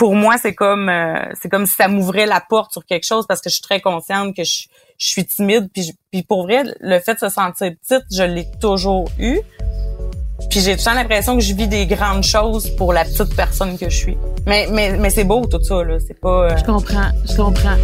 pour 0.00 0.16
moi 0.16 0.36
c'est 0.38 0.54
comme 0.54 0.88
euh, 0.88 1.22
c'est 1.40 1.50
comme 1.50 1.66
si 1.66 1.74
ça 1.74 1.86
m'ouvrait 1.86 2.24
la 2.24 2.40
porte 2.40 2.72
sur 2.72 2.84
quelque 2.86 3.04
chose 3.06 3.26
parce 3.28 3.40
que 3.40 3.50
je 3.50 3.54
suis 3.56 3.62
très 3.62 3.80
consciente 3.80 4.34
que 4.34 4.42
je 4.42 4.64
je 5.00 5.08
suis 5.08 5.24
timide. 5.24 5.68
Puis, 5.72 5.92
puis 6.12 6.22
pour 6.22 6.42
vrai, 6.42 6.62
le 6.80 7.00
fait 7.00 7.14
de 7.14 7.20
se 7.20 7.28
sentir 7.30 7.72
petite, 7.82 8.04
je 8.12 8.22
l'ai 8.22 8.46
toujours 8.60 9.10
eu. 9.18 9.40
Puis 10.50 10.60
j'ai 10.60 10.76
tout 10.76 10.84
l'impression 10.86 11.36
que 11.36 11.42
je 11.42 11.54
vis 11.54 11.68
des 11.68 11.86
grandes 11.86 12.22
choses 12.22 12.70
pour 12.76 12.92
la 12.92 13.04
petite 13.04 13.34
personne 13.34 13.76
que 13.78 13.88
je 13.88 13.96
suis. 13.96 14.18
Mais, 14.46 14.68
mais, 14.70 14.96
mais 14.96 15.10
c'est 15.10 15.24
beau 15.24 15.44
tout 15.46 15.62
ça, 15.62 15.82
là. 15.82 15.98
C'est 16.06 16.18
pas... 16.18 16.50
Euh, 16.50 16.56
je 16.56 16.64
comprends, 16.64 17.10
je 17.28 17.36
comprends. 17.36 17.76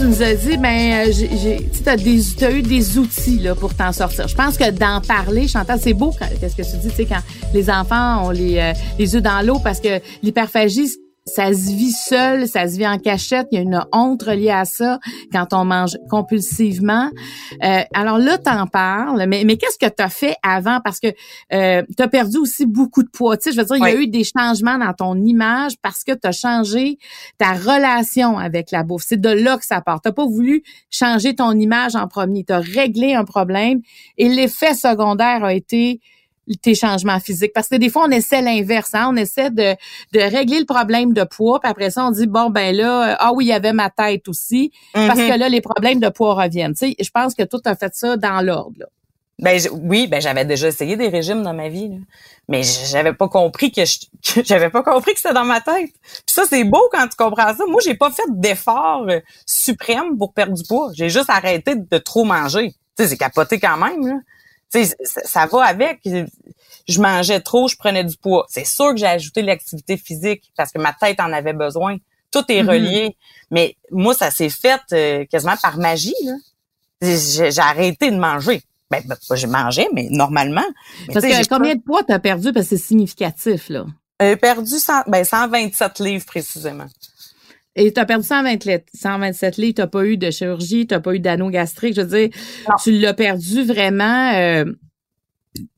Tu 0.00 0.06
nous 0.06 0.22
as 0.22 0.34
dit, 0.34 0.56
ben, 0.56 1.08
euh, 1.08 1.58
tu 2.32 2.44
as, 2.44 2.50
eu 2.50 2.62
des 2.62 2.98
outils 2.98 3.38
là, 3.38 3.54
pour 3.54 3.74
t'en 3.74 3.92
sortir. 3.92 4.28
Je 4.28 4.34
pense 4.34 4.56
que 4.56 4.70
d'en 4.70 5.00
parler, 5.02 5.46
Chantal, 5.46 5.78
c'est 5.80 5.92
beau, 5.92 6.14
qu'est-ce 6.40 6.56
que 6.56 6.62
tu 6.62 6.78
dis, 6.78 6.88
tu 6.88 6.94
sais, 6.94 7.04
quand 7.04 7.20
les 7.52 7.68
enfants 7.68 8.26
ont 8.26 8.30
les, 8.30 8.58
euh, 8.58 8.72
les 8.98 9.12
yeux 9.12 9.20
dans 9.20 9.44
l'eau, 9.44 9.58
parce 9.58 9.78
que 9.78 10.00
l'hyperphagie, 10.22 10.88
ça 11.26 11.52
se 11.52 11.70
vit 11.70 11.92
seul, 11.92 12.48
ça 12.48 12.66
se 12.66 12.76
vit 12.76 12.86
en 12.86 12.98
cachette. 12.98 13.46
Il 13.52 13.56
y 13.56 13.58
a 13.58 13.62
une 13.62 13.84
honte 13.92 14.22
reliée 14.22 14.50
à 14.50 14.64
ça 14.64 14.98
quand 15.32 15.52
on 15.52 15.64
mange 15.64 15.96
compulsivement. 16.08 17.10
Euh, 17.62 17.82
alors 17.94 18.18
là, 18.18 18.38
t'en 18.38 18.66
parles, 18.66 19.26
mais, 19.28 19.44
mais 19.44 19.56
qu'est-ce 19.56 19.78
que 19.78 19.92
tu 19.92 20.02
as 20.02 20.08
fait 20.08 20.34
avant? 20.42 20.80
Parce 20.82 20.98
que 20.98 21.08
euh, 21.52 21.82
tu 21.96 22.02
as 22.02 22.08
perdu 22.08 22.38
aussi 22.38 22.66
beaucoup 22.66 23.02
de 23.02 23.10
poids. 23.10 23.36
Tu 23.36 23.50
sais, 23.50 23.56
je 23.56 23.60
veux 23.60 23.66
dire, 23.66 23.76
il 23.76 23.92
y 23.92 23.96
a 23.96 24.00
eu 24.00 24.08
des 24.08 24.24
changements 24.24 24.78
dans 24.78 24.92
ton 24.92 25.14
image 25.16 25.74
parce 25.82 26.04
que 26.04 26.12
tu 26.12 26.26
as 26.26 26.32
changé 26.32 26.98
ta 27.38 27.52
relation 27.52 28.38
avec 28.38 28.70
la 28.70 28.82
bouffe. 28.82 29.04
C'est 29.06 29.20
de 29.20 29.30
là 29.30 29.58
que 29.58 29.64
ça 29.64 29.80
part. 29.80 30.00
Tu 30.00 30.12
pas 30.12 30.26
voulu 30.26 30.62
changer 30.90 31.34
ton 31.34 31.52
image 31.52 31.94
en 31.94 32.08
premier. 32.08 32.44
Tu 32.44 32.52
as 32.52 32.60
réglé 32.60 33.14
un 33.14 33.24
problème 33.24 33.80
et 34.18 34.28
l'effet 34.28 34.74
secondaire 34.74 35.44
a 35.44 35.54
été 35.54 36.00
tes 36.56 36.74
changements 36.74 37.20
physiques. 37.20 37.52
Parce 37.54 37.68
que 37.68 37.76
des 37.76 37.88
fois, 37.90 38.04
on 38.06 38.10
essaie 38.10 38.42
l'inverse. 38.42 38.94
Hein? 38.94 39.08
On 39.10 39.16
essaie 39.16 39.50
de, 39.50 39.74
de 40.12 40.20
régler 40.20 40.60
le 40.60 40.66
problème 40.66 41.12
de 41.12 41.24
poids, 41.24 41.60
puis 41.60 41.70
après 41.70 41.90
ça, 41.90 42.06
on 42.06 42.10
dit, 42.10 42.26
bon, 42.26 42.50
ben 42.50 42.74
là, 42.74 43.12
euh, 43.12 43.16
ah 43.18 43.32
oui, 43.32 43.46
il 43.46 43.48
y 43.48 43.52
avait 43.52 43.72
ma 43.72 43.90
tête 43.90 44.28
aussi, 44.28 44.72
parce 44.92 45.18
mm-hmm. 45.18 45.32
que 45.32 45.38
là, 45.38 45.48
les 45.48 45.60
problèmes 45.60 46.00
de 46.00 46.08
poids 46.08 46.34
reviennent. 46.34 46.74
Tu 46.74 46.88
sais, 46.88 46.96
je 47.00 47.10
pense 47.10 47.34
que 47.34 47.42
tout 47.42 47.60
a 47.64 47.74
fait 47.74 47.94
ça 47.94 48.16
dans 48.16 48.40
l'ordre. 48.40 48.86
Ben 49.40 49.58
oui, 49.72 50.06
ben 50.06 50.20
j'avais 50.20 50.44
déjà 50.44 50.68
essayé 50.68 50.96
des 50.96 51.08
régimes 51.08 51.42
dans 51.42 51.54
ma 51.54 51.70
vie, 51.70 51.88
là. 51.88 51.96
mais 52.46 52.62
j'avais 52.62 53.14
pas 53.14 53.26
compris 53.26 53.72
que 53.72 53.80
j'avais 54.44 54.68
pas 54.68 54.82
compris 54.82 55.14
que 55.14 55.20
c'était 55.20 55.32
dans 55.32 55.46
ma 55.46 55.62
tête. 55.62 55.92
Puis 56.02 56.22
ça 56.26 56.44
c'est 56.46 56.64
beau 56.64 56.90
quand 56.92 57.08
tu 57.08 57.16
comprends 57.16 57.54
ça. 57.56 57.64
Moi 57.66 57.80
j'ai 57.82 57.94
pas 57.94 58.10
fait 58.10 58.26
d'effort 58.28 59.06
euh, 59.08 59.20
suprême 59.46 60.18
pour 60.18 60.34
perdre 60.34 60.52
du 60.52 60.62
poids. 60.64 60.90
J'ai 60.92 61.08
juste 61.08 61.30
arrêté 61.30 61.74
de 61.74 61.98
trop 61.98 62.24
manger. 62.24 62.74
Tu 62.98 63.04
sais 63.04 63.08
c'est 63.08 63.16
capoté 63.16 63.58
quand 63.58 63.78
même. 63.78 64.06
Là 64.06 64.16
ça, 64.70 65.46
va 65.46 65.64
avec. 65.64 66.00
Je 66.88 67.00
mangeais 67.00 67.40
trop, 67.40 67.68
je 67.68 67.76
prenais 67.76 68.04
du 68.04 68.16
poids. 68.16 68.46
C'est 68.48 68.66
sûr 68.66 68.90
que 68.90 68.96
j'ai 68.96 69.06
ajouté 69.06 69.42
l'activité 69.42 69.96
physique 69.96 70.52
parce 70.56 70.72
que 70.72 70.78
ma 70.78 70.92
tête 70.92 71.20
en 71.20 71.32
avait 71.32 71.52
besoin. 71.52 71.96
Tout 72.30 72.44
est 72.48 72.62
mm-hmm. 72.62 72.68
relié. 72.68 73.16
Mais 73.50 73.76
moi, 73.90 74.14
ça 74.14 74.30
s'est 74.30 74.48
fait 74.48 74.80
euh, 74.92 75.24
quasiment 75.26 75.56
par 75.60 75.78
magie. 75.78 76.14
J'ai 77.02 77.58
arrêté 77.58 78.10
de 78.10 78.16
manger. 78.16 78.62
Ben, 78.90 79.02
ben 79.06 79.16
j'ai 79.36 79.46
mangé, 79.46 79.88
mais 79.92 80.08
normalement. 80.10 80.64
parce 81.12 81.24
que 81.24 81.48
combien 81.48 81.76
de 81.76 81.80
poids 81.80 82.02
t'as 82.02 82.18
perdu? 82.18 82.52
Parce 82.52 82.68
que 82.68 82.76
c'est 82.76 82.82
significatif, 82.82 83.68
là. 83.68 83.86
J'ai 84.20 84.36
perdu 84.36 84.78
100, 84.78 85.04
ben, 85.06 85.24
127 85.24 86.00
livres 86.00 86.26
précisément. 86.26 86.86
Et 87.76 87.92
tu 87.92 88.00
as 88.00 88.04
perdu 88.04 88.26
120 88.26 88.64
litres, 88.64 88.84
127 88.94 89.56
livres, 89.56 89.82
tu 89.82 89.88
pas 89.88 90.04
eu 90.04 90.16
de 90.16 90.30
chirurgie, 90.30 90.86
tu 90.86 91.00
pas 91.00 91.14
eu 91.14 91.20
d'anneau 91.20 91.50
gastrique. 91.50 91.94
Je 91.94 92.02
veux 92.02 92.18
dire, 92.18 92.28
tu 92.82 92.92
l'as 92.92 93.14
perdu 93.14 93.62
vraiment... 93.62 94.32
Euh, 94.34 94.64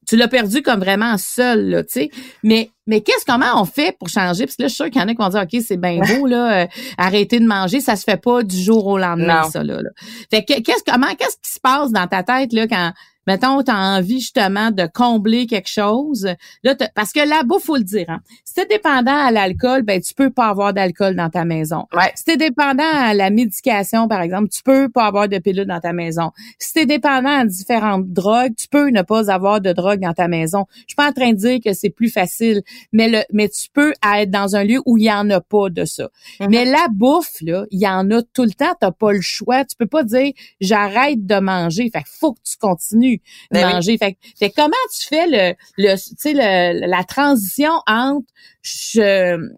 tu 0.09 0.17
l'as 0.17 0.29
perdu 0.29 0.63
comme 0.63 0.81
vraiment 0.81 1.17
seul, 1.17 1.71
là, 1.71 1.85
tu 1.85 1.93
sais. 1.93 2.11
Mais, 2.43 2.71
mais 2.87 3.01
qu'est-ce, 3.01 3.25
comment 3.25 3.61
on 3.61 3.65
fait 3.65 3.97
pour 3.99 4.09
changer? 4.09 4.45
Parce 4.45 4.57
que 4.57 4.63
là, 4.63 4.69
je 4.69 4.75
suis 4.75 4.83
sûre 4.83 4.91
qu'il 4.91 5.01
y 5.01 5.05
en 5.05 5.09
a 5.09 5.13
qui 5.13 5.17
vont 5.17 5.29
dire, 5.29 5.43
OK, 5.43 5.63
c'est 5.65 5.77
bien 5.77 6.01
beau, 6.01 6.27
là, 6.27 6.63
euh, 6.63 6.67
arrêter 6.99 7.41
de 7.41 7.47
manger, 7.47 7.81
ça 7.81 7.97
se 7.97 8.05
fait 8.05 8.21
pas 8.21 8.43
du 8.43 8.61
jour 8.61 8.87
au 8.87 8.99
lendemain, 8.99 9.45
ça, 9.45 9.63
là, 9.63 9.81
là. 9.81 9.91
Fait 10.31 10.45
que, 10.45 10.61
qu'est-ce, 10.61 10.83
comment, 10.85 11.15
qu'est-ce 11.15 11.37
qui 11.43 11.53
se 11.53 11.61
passe 11.61 11.93
dans 11.93 12.07
ta 12.09 12.23
tête, 12.23 12.53
là, 12.53 12.67
quand, 12.67 12.93
mettons, 13.27 13.63
tu 13.63 13.71
as 13.71 13.97
envie 13.97 14.21
justement 14.21 14.71
de 14.71 14.87
combler 14.93 15.47
quelque 15.47 15.69
chose, 15.69 16.29
là, 16.63 16.75
parce 16.95 17.13
que 17.13 17.27
là 17.27 17.43
bouffe, 17.45 17.65
faut 17.65 17.77
le 17.77 17.85
dire, 17.85 18.07
hein, 18.09 18.21
si 18.45 18.55
t'es 18.55 18.67
dépendant 18.67 19.17
à 19.17 19.31
l'alcool, 19.31 19.83
ben 19.83 20.01
tu 20.01 20.15
peux 20.15 20.31
pas 20.31 20.49
avoir 20.49 20.73
d'alcool 20.73 21.15
dans 21.15 21.31
ta 21.31 21.45
maison. 21.45 21.87
Ouais. 21.95 22.13
Si 22.15 22.25
t'es 22.25 22.37
dépendant 22.37 22.83
à 22.85 23.15
la 23.15 23.31
médication, 23.31 24.09
par 24.09 24.21
exemple, 24.23 24.49
tu 24.49 24.63
peux 24.63 24.89
pas 24.89 25.07
avoir 25.07 25.29
de 25.29 25.39
pilule 25.39 25.67
dans 25.67 25.81
ta 25.81 25.93
maison. 25.93 26.33
Si 26.59 26.73
t'es 26.73 26.87
dépendant 26.87 27.41
à 27.41 27.45
différentes 27.45 28.13
drogues, 28.13 28.55
tu 28.57 28.69
peux 28.69 28.89
ne 28.89 29.03
pas 29.03 29.31
avoir 29.31 29.61
de 29.61 29.73
drogue 29.73 30.01
dans 30.01 30.13
ta 30.13 30.29
maison. 30.29 30.67
Je 30.75 30.85
suis 30.89 30.97
pas 30.97 31.09
en 31.09 31.13
train 31.13 31.31
de 31.31 31.37
dire 31.37 31.59
que 31.65 31.73
c'est 31.73 31.91
plus 31.91 32.11
facile, 32.11 32.63
mais 32.93 33.09
le, 33.09 33.23
mais 33.33 33.49
tu 33.49 33.69
peux 33.73 33.93
être 34.17 34.31
dans 34.31 34.57
un 34.57 34.65
lieu 34.65 34.81
où 34.87 34.99
il 34.99 35.05
y 35.05 35.13
en 35.13 35.29
a 35.31 35.41
pas 35.41 35.71
de 35.71 35.85
ça. 35.85 36.09
Mm-hmm. 36.41 36.49
Mais 36.51 36.65
la 36.65 36.87
bouffe, 36.91 37.41
là, 37.43 37.65
il 37.71 37.81
y 37.81 37.89
en 37.89 38.11
a 38.11 38.23
tout 38.23 38.45
le 38.45 38.53
temps, 38.53 38.75
t'as 38.81 38.91
pas 38.91 39.13
le 39.13 39.21
choix. 39.21 39.65
Tu 39.65 39.77
peux 39.77 39.87
pas 39.87 40.03
dire 40.03 40.33
j'arrête 40.61 41.27
de 41.27 41.39
manger. 41.39 41.91
Fait 41.93 42.03
faut 42.07 42.33
que 42.35 42.41
tu 42.45 42.57
continues 42.59 43.12
ben 43.51 43.71
manger. 43.71 43.99
Fait, 43.99 44.17
comment 44.51 44.73
tu 44.99 45.07
fais 45.09 45.27
le, 45.27 45.55
le 45.79 45.97
tu 45.97 46.15
sais, 46.17 46.33
la 46.33 47.05
transition 47.05 47.73
entre 47.87 48.27
je 48.63 49.51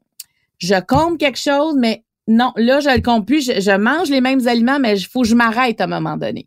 je 0.59 0.81
comble 0.81 1.19
quelque 1.19 1.39
chose, 1.39 1.75
mais 1.79 2.05
non, 2.27 2.53
là, 2.57 2.81
je 2.81 2.89
le 2.89 3.03
compte 3.03 3.27
plus. 3.27 3.45
Je, 3.45 3.77
mange 3.77 4.09
les 4.09 4.21
mêmes 4.21 4.47
aliments, 4.49 4.79
mais 4.79 4.99
il 4.99 5.07
faut 5.07 5.23
que 5.23 5.29
je 5.29 5.35
m'arrête 5.35 5.81
à 5.81 5.85
un 5.85 5.89
moment 5.89 6.17
donné. 6.17 6.47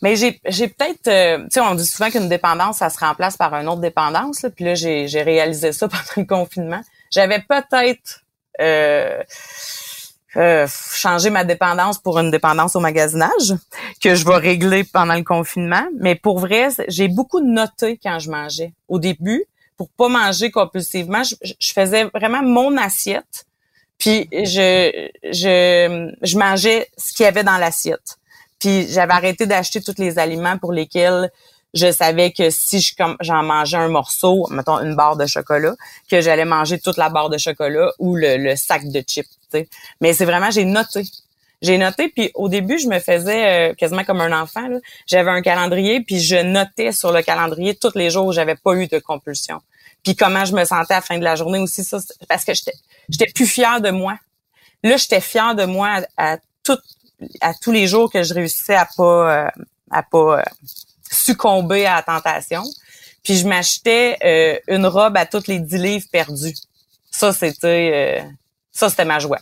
Mais 0.00 0.16
j'ai, 0.16 0.40
j'ai 0.46 0.68
peut-être, 0.68 1.08
euh, 1.08 1.38
tu 1.44 1.48
sais, 1.50 1.60
on 1.60 1.74
dit 1.74 1.84
souvent 1.84 2.10
qu'une 2.10 2.28
dépendance, 2.28 2.78
ça 2.78 2.88
se 2.88 2.98
remplace 2.98 3.36
par 3.36 3.52
une 3.54 3.68
autre 3.68 3.80
dépendance. 3.80 4.42
Là, 4.42 4.50
puis 4.50 4.64
là, 4.64 4.74
j'ai, 4.74 5.08
j'ai 5.08 5.22
réalisé 5.22 5.72
ça 5.72 5.88
pendant 5.88 6.02
le 6.16 6.24
confinement. 6.24 6.80
J'avais 7.10 7.40
peut-être 7.40 8.22
euh, 8.60 9.22
euh, 10.36 10.66
changé 10.92 11.30
ma 11.30 11.44
dépendance 11.44 11.98
pour 11.98 12.18
une 12.18 12.30
dépendance 12.30 12.76
au 12.76 12.80
magasinage 12.80 13.54
que 14.02 14.14
je 14.14 14.24
vais 14.24 14.36
régler 14.36 14.84
pendant 14.84 15.14
le 15.14 15.24
confinement. 15.24 15.86
Mais 15.98 16.14
pour 16.14 16.38
vrai, 16.38 16.68
j'ai 16.88 17.08
beaucoup 17.08 17.40
noté 17.40 17.98
quand 18.02 18.18
je 18.18 18.30
mangeais. 18.30 18.72
Au 18.88 18.98
début, 18.98 19.44
pour 19.76 19.88
pas 19.90 20.08
manger 20.08 20.50
compulsivement, 20.50 21.22
je, 21.22 21.34
je 21.42 21.72
faisais 21.72 22.04
vraiment 22.14 22.42
mon 22.42 22.76
assiette 22.76 23.46
puis 23.98 24.28
je, 24.32 25.08
je, 25.24 26.12
je 26.22 26.38
mangeais 26.38 26.88
ce 26.98 27.14
qu'il 27.14 27.24
y 27.24 27.26
avait 27.26 27.44
dans 27.44 27.56
l'assiette. 27.56 28.18
Puis 28.58 28.88
j'avais 28.90 29.12
arrêté 29.12 29.46
d'acheter 29.46 29.82
tous 29.82 29.94
les 29.98 30.18
aliments 30.18 30.58
pour 30.58 30.72
lesquels 30.72 31.30
je 31.74 31.90
savais 31.92 32.32
que 32.32 32.48
si 32.50 32.80
je 32.80 32.94
j'en 33.20 33.42
mangeais 33.42 33.76
un 33.76 33.88
morceau, 33.88 34.46
mettons 34.50 34.78
une 34.80 34.94
barre 34.94 35.16
de 35.16 35.26
chocolat, 35.26 35.74
que 36.10 36.20
j'allais 36.20 36.44
manger 36.44 36.78
toute 36.78 36.96
la 36.96 37.10
barre 37.10 37.28
de 37.28 37.38
chocolat 37.38 37.90
ou 37.98 38.16
le, 38.16 38.54
sac 38.56 38.88
de 38.88 39.02
chips. 39.06 39.28
Mais 40.00 40.12
c'est 40.12 40.24
vraiment, 40.24 40.50
j'ai 40.50 40.64
noté. 40.64 41.02
J'ai 41.62 41.78
noté, 41.78 42.08
puis 42.10 42.30
au 42.34 42.48
début, 42.48 42.78
je 42.78 42.86
me 42.86 42.98
faisais 42.98 43.70
euh, 43.70 43.74
quasiment 43.74 44.04
comme 44.04 44.20
un 44.20 44.42
enfant. 44.42 44.68
J'avais 45.06 45.30
un 45.30 45.40
calendrier, 45.40 46.02
puis 46.02 46.20
je 46.20 46.36
notais 46.36 46.92
sur 46.92 47.12
le 47.12 47.22
calendrier 47.22 47.74
tous 47.74 47.96
les 47.96 48.10
jours 48.10 48.26
où 48.26 48.32
j'avais 48.32 48.56
pas 48.56 48.74
eu 48.74 48.86
de 48.86 48.98
compulsion. 48.98 49.60
Puis 50.06 50.14
comment 50.14 50.44
je 50.44 50.54
me 50.54 50.64
sentais 50.64 50.94
à 50.94 50.98
la 50.98 51.02
fin 51.02 51.18
de 51.18 51.24
la 51.24 51.34
journée 51.34 51.58
aussi, 51.58 51.82
ça, 51.82 51.98
parce 52.28 52.44
que 52.44 52.52
j'étais 52.54 53.32
plus 53.32 53.46
fière 53.46 53.80
de 53.80 53.90
moi. 53.90 54.16
Là, 54.84 54.96
j'étais 54.98 55.20
fière 55.20 55.56
de 55.56 55.64
moi 55.64 56.00
à, 56.16 56.38
tout, 56.62 56.78
à 57.40 57.54
tous 57.54 57.72
les 57.72 57.88
jours 57.88 58.12
que 58.12 58.22
je 58.22 58.32
réussissais 58.32 58.76
à 58.76 58.86
pas 58.96 59.46
euh, 59.46 59.50
à 59.90 60.04
pas 60.04 60.38
euh, 60.38 60.42
succomber 61.10 61.86
à 61.86 61.96
la 61.96 62.02
tentation. 62.02 62.62
Puis 63.24 63.36
je 63.36 63.48
m'achetais 63.48 64.16
euh, 64.22 64.58
une 64.68 64.86
robe 64.86 65.16
à 65.16 65.26
toutes 65.26 65.48
les 65.48 65.58
dix 65.58 65.78
livres 65.78 66.06
perdus. 66.12 66.54
Ça, 67.10 67.32
c'était 67.32 68.24
ça, 68.76 68.90
c'était 68.90 69.04
ma 69.04 69.18
joie. 69.18 69.38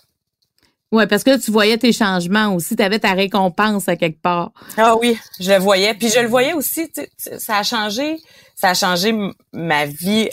Ouais, 0.92 1.08
parce 1.08 1.24
que 1.24 1.36
tu 1.38 1.50
voyais 1.50 1.76
tes 1.76 1.92
changements 1.92 2.54
aussi, 2.54 2.76
tu 2.76 2.82
avais 2.82 3.00
ta 3.00 3.14
récompense 3.14 3.88
à 3.88 3.96
quelque 3.96 4.20
part. 4.20 4.52
Ah 4.76 4.94
oui, 4.96 5.18
je 5.40 5.50
le 5.50 5.58
voyais. 5.58 5.94
Puis 5.94 6.08
je 6.08 6.20
le 6.20 6.28
voyais 6.28 6.52
aussi, 6.52 6.88
ça 7.16 7.58
a 7.58 7.62
changé, 7.64 8.18
ça 8.54 8.70
a 8.70 8.74
changé 8.74 9.12
ma 9.52 9.86
vie 9.86 10.28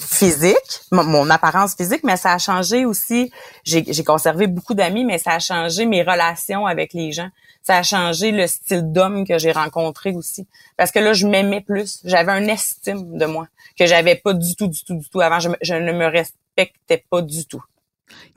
physique, 0.00 0.80
mon, 0.90 1.28
apparence 1.30 1.74
physique, 1.76 2.02
mais 2.04 2.16
ça 2.16 2.32
a 2.32 2.38
changé 2.38 2.86
aussi. 2.86 3.30
J'ai 3.64 4.04
conservé 4.04 4.46
beaucoup 4.46 4.74
d'amis, 4.74 5.04
mais 5.04 5.18
ça 5.18 5.32
a 5.32 5.38
changé 5.38 5.84
mes 5.84 6.02
relations 6.02 6.66
avec 6.66 6.92
les 6.94 7.12
gens. 7.12 7.28
Ça 7.62 7.76
a 7.76 7.82
changé 7.82 8.32
le 8.32 8.46
style 8.46 8.92
d'homme 8.92 9.26
que 9.26 9.38
j'ai 9.38 9.52
rencontré 9.52 10.12
aussi. 10.12 10.46
Parce 10.76 10.90
que 10.90 11.00
là, 11.00 11.12
je 11.12 11.26
m'aimais 11.26 11.60
plus. 11.60 12.00
J'avais 12.04 12.32
un 12.32 12.46
estime 12.48 13.18
de 13.18 13.26
moi 13.26 13.48
que 13.78 13.86
j'avais 13.86 14.14
pas 14.16 14.32
du 14.32 14.54
tout, 14.56 14.68
du 14.68 14.82
tout, 14.84 14.94
du 14.94 15.08
tout 15.08 15.20
avant. 15.20 15.38
Je, 15.40 15.74
ne 15.74 15.92
me 15.92 16.06
respectais 16.06 17.04
pas 17.10 17.22
du 17.22 17.44
tout. 17.44 17.62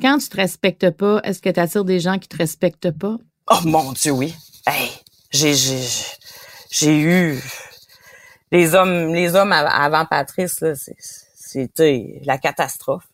Quand 0.01 0.17
tu 0.17 0.29
te 0.29 0.37
respectes 0.37 0.89
pas, 0.91 1.19
est-ce 1.23 1.41
que 1.41 1.49
tu 1.49 1.59
attires 1.59 1.85
des 1.85 1.99
gens 1.99 2.17
qui 2.17 2.27
te 2.27 2.37
respectent 2.37 2.91
pas? 2.91 3.17
Oh 3.49 3.59
mon 3.65 3.91
Dieu, 3.93 4.11
oui. 4.11 4.35
Hey, 4.67 4.91
j'ai 5.31 5.53
j'ai 6.71 6.99
eu 6.99 7.41
les 8.51 8.75
hommes 8.75 9.13
les 9.13 9.35
hommes 9.35 9.51
avant 9.51 10.05
Patrice 10.05 10.61
là, 10.61 10.75
c'est 10.75 10.95
c'était 11.49 12.21
la 12.25 12.37
catastrophe. 12.37 13.07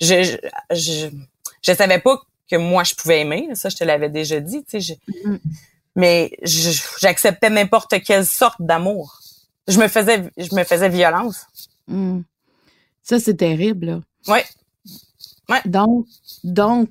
Je, 0.00 0.36
je, 0.72 1.08
je, 1.62 1.72
savais 1.72 2.00
pas 2.00 2.20
que 2.50 2.56
moi 2.56 2.82
je 2.82 2.94
pouvais 2.94 3.20
aimer, 3.20 3.50
ça 3.54 3.68
je 3.68 3.76
te 3.76 3.84
l'avais 3.84 4.08
déjà 4.08 4.40
dit, 4.40 4.64
tu 4.64 4.80
sais, 4.80 4.98
mm-hmm. 5.08 5.38
mais 5.94 6.32
j'acceptais 6.42 7.50
n'importe 7.50 8.02
quelle 8.02 8.26
sorte 8.26 8.60
d'amour. 8.60 9.20
Je 9.68 9.78
me 9.78 9.86
faisais 9.86 10.24
je 10.36 10.54
me 10.54 10.64
faisais 10.64 10.88
violence. 10.88 11.46
Mm. 11.86 12.22
Ça 13.04 13.20
c'est 13.20 13.36
terrible. 13.36 13.86
Là. 13.86 14.00
Ouais. 14.26 14.44
Ouais. 15.52 15.70
Donc 15.70 16.06
donc 16.44 16.88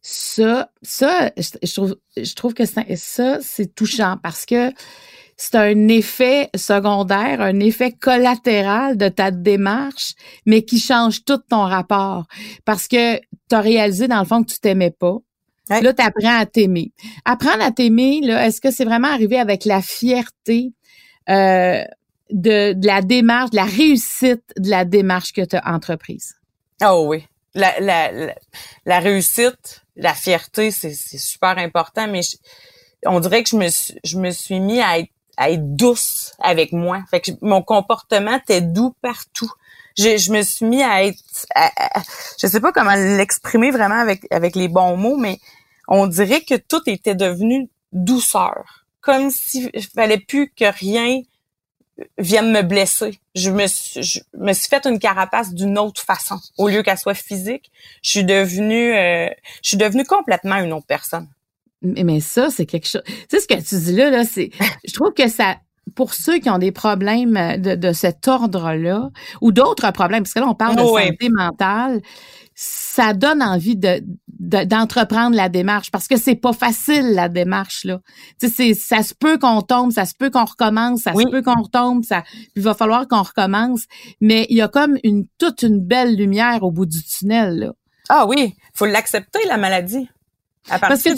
ça 0.00 0.70
ça 0.82 1.30
je 1.36 1.72
trouve 1.74 1.96
je 2.16 2.34
trouve 2.34 2.54
que 2.54 2.64
ça 2.64 2.82
c'est 3.40 3.74
touchant 3.74 4.16
parce 4.22 4.46
que 4.46 4.72
c'est 5.36 5.56
un 5.56 5.88
effet 5.88 6.48
secondaire, 6.54 7.40
un 7.40 7.58
effet 7.60 7.92
collatéral 7.92 8.96
de 8.96 9.08
ta 9.08 9.30
démarche, 9.30 10.14
mais 10.46 10.62
qui 10.62 10.78
change 10.78 11.24
tout 11.24 11.38
ton 11.38 11.62
rapport. 11.62 12.26
Parce 12.64 12.88
que 12.88 13.16
tu 13.16 13.54
as 13.54 13.60
réalisé, 13.60 14.06
dans 14.06 14.20
le 14.20 14.26
fond, 14.26 14.44
que 14.44 14.52
tu 14.52 14.60
t'aimais 14.60 14.92
pas. 14.92 15.18
Là, 15.68 15.92
tu 15.92 16.02
apprends 16.02 16.38
à 16.38 16.46
t'aimer. 16.46 16.92
Apprendre 17.24 17.62
à 17.62 17.70
t'aimer, 17.70 18.20
là, 18.20 18.46
est-ce 18.46 18.60
que 18.60 18.70
c'est 18.70 18.84
vraiment 18.84 19.08
arrivé 19.08 19.38
avec 19.38 19.64
la 19.64 19.80
fierté 19.80 20.72
euh, 21.30 21.82
de, 22.30 22.74
la 22.86 23.00
démarche, 23.00 23.50
de 23.50 23.56
la 23.56 23.64
réussite 23.64 24.44
de 24.58 24.68
la 24.68 24.84
démarche 24.84 25.32
que 25.32 25.42
tu 25.42 25.56
as 25.56 25.74
entreprise? 25.74 26.34
Oh 26.84 27.06
oui. 27.08 27.24
La, 27.54 27.78
la, 27.78 28.34
la, 28.84 28.98
réussite, 28.98 29.82
la 29.96 30.12
fierté, 30.14 30.70
c'est 30.70 30.94
super 30.94 31.56
important, 31.58 32.08
mais 32.08 32.22
on 33.06 33.20
dirait 33.20 33.44
que 33.44 33.50
je 33.50 33.56
me, 33.56 33.68
je 34.02 34.18
me 34.18 34.30
suis 34.30 34.60
mis 34.60 34.80
à 34.80 34.98
être 34.98 35.10
à 35.36 35.50
être 35.50 35.74
douce 35.76 36.32
avec 36.38 36.72
moi. 36.72 37.00
Fait 37.10 37.20
que 37.20 37.32
mon 37.40 37.62
comportement 37.62 38.36
était 38.36 38.60
doux 38.60 38.94
partout. 39.02 39.50
Je, 39.96 40.16
je 40.16 40.32
me 40.32 40.42
suis 40.42 40.64
mis 40.64 40.82
à 40.82 41.04
être, 41.04 41.18
je 42.40 42.46
sais 42.46 42.60
pas 42.60 42.72
comment 42.72 42.94
l'exprimer 42.94 43.70
vraiment 43.70 44.00
avec 44.00 44.26
avec 44.30 44.56
les 44.56 44.68
bons 44.68 44.96
mots, 44.96 45.16
mais 45.16 45.38
on 45.88 46.06
dirait 46.06 46.42
que 46.42 46.54
tout 46.54 46.82
était 46.86 47.14
devenu 47.14 47.68
douceur, 47.92 48.86
comme 49.00 49.30
s'il 49.30 49.70
fallait 49.94 50.18
plus 50.18 50.50
que 50.50 50.64
rien 50.64 51.20
vienne 52.18 52.50
me 52.52 52.62
blesser. 52.62 53.18
Je 53.34 53.50
me 53.50 53.66
suis, 53.66 54.02
je 54.02 54.20
me 54.36 54.52
suis 54.52 54.68
fait 54.68 54.86
une 54.86 54.98
carapace 54.98 55.54
d'une 55.54 55.78
autre 55.78 56.00
façon. 56.00 56.36
Au 56.58 56.68
lieu 56.68 56.82
qu'elle 56.82 56.98
soit 56.98 57.14
physique, 57.14 57.70
je 58.02 58.10
suis 58.10 58.24
devenue, 58.24 58.94
euh, 58.94 59.28
je 59.62 59.68
suis 59.68 59.76
devenue 59.76 60.04
complètement 60.04 60.56
une 60.56 60.72
autre 60.72 60.86
personne. 60.86 61.28
Mais 61.82 62.20
ça, 62.20 62.48
c'est 62.50 62.66
quelque 62.66 62.88
chose. 62.88 63.02
Tu 63.06 63.12
sais, 63.28 63.40
ce 63.40 63.46
que 63.46 63.54
tu 63.54 63.76
dis 63.76 63.94
là, 63.94 64.10
là, 64.10 64.24
c'est. 64.24 64.50
Je 64.86 64.92
trouve 64.92 65.12
que 65.12 65.28
ça. 65.28 65.56
Pour 65.94 66.14
ceux 66.14 66.38
qui 66.38 66.48
ont 66.48 66.58
des 66.58 66.72
problèmes 66.72 67.60
de, 67.60 67.74
de 67.74 67.92
cet 67.92 68.26
ordre-là, 68.26 69.10
ou 69.42 69.52
d'autres 69.52 69.90
problèmes, 69.90 70.22
parce 70.22 70.32
que 70.32 70.40
là, 70.40 70.46
on 70.48 70.54
parle 70.54 70.76
de 70.76 70.82
santé 70.82 71.28
mentale, 71.28 72.00
ça 72.54 73.14
donne 73.14 73.42
envie 73.42 73.76
de, 73.76 74.02
d'entreprendre 74.28 75.36
la 75.36 75.48
démarche 75.48 75.90
parce 75.90 76.06
que 76.06 76.16
c'est 76.16 76.36
pas 76.36 76.52
facile 76.52 77.12
la 77.12 77.28
démarche 77.28 77.84
là. 77.84 78.00
Tu 78.40 78.48
sais, 78.48 78.74
ça 78.74 79.02
se 79.02 79.14
peut 79.14 79.38
qu'on 79.38 79.62
tombe, 79.62 79.92
ça 79.92 80.04
se 80.04 80.14
peut 80.14 80.30
qu'on 80.30 80.44
recommence, 80.44 81.02
ça 81.02 81.14
se 81.14 81.28
peut 81.28 81.42
qu'on 81.42 81.62
retombe, 81.62 82.04
ça 82.04 82.22
il 82.54 82.62
va 82.62 82.74
falloir 82.74 83.08
qu'on 83.08 83.22
recommence, 83.22 83.84
mais 84.20 84.46
il 84.50 84.56
y 84.56 84.62
a 84.62 84.68
comme 84.68 84.96
une 85.02 85.26
toute 85.38 85.62
une 85.62 85.80
belle 85.80 86.16
lumière 86.16 86.62
au 86.62 86.70
bout 86.70 86.86
du 86.86 87.02
tunnel 87.02 87.58
là. 87.58 87.72
Ah 88.08 88.26
oui, 88.26 88.54
faut 88.74 88.86
l'accepter 88.86 89.40
la 89.48 89.56
maladie. 89.56 90.08
Parce 90.68 91.02
que 91.02 91.10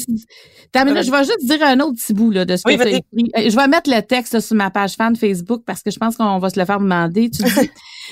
je 1.03 1.11
vais 1.11 1.25
juste 1.25 1.45
dire 1.45 1.63
un 1.63 1.79
autre 1.81 1.95
petit 1.95 2.13
bout 2.13 2.31
là, 2.31 2.45
de 2.45 2.57
ce 2.57 2.65
que 2.65 2.75
tu 2.75 2.83
as 2.83 2.89
écrit. 2.89 3.31
Euh, 3.37 3.51
je 3.51 3.57
vais 3.57 3.69
mettre 3.69 3.89
le 3.91 4.01
texte 4.01 4.41
sur 4.41 4.57
ma 4.57 4.71
page 4.71 4.95
fan 4.95 5.15
Facebook 5.15 5.63
parce 5.65 5.83
que 5.83 5.91
je 5.91 5.99
pense 5.99 6.17
qu'on 6.17 6.39
va 6.39 6.51
se 6.51 6.59
le 6.59 6.67
faire 6.67 6.81
demander. 6.81 7.31
Tu 7.31 7.43
dis 7.61 7.71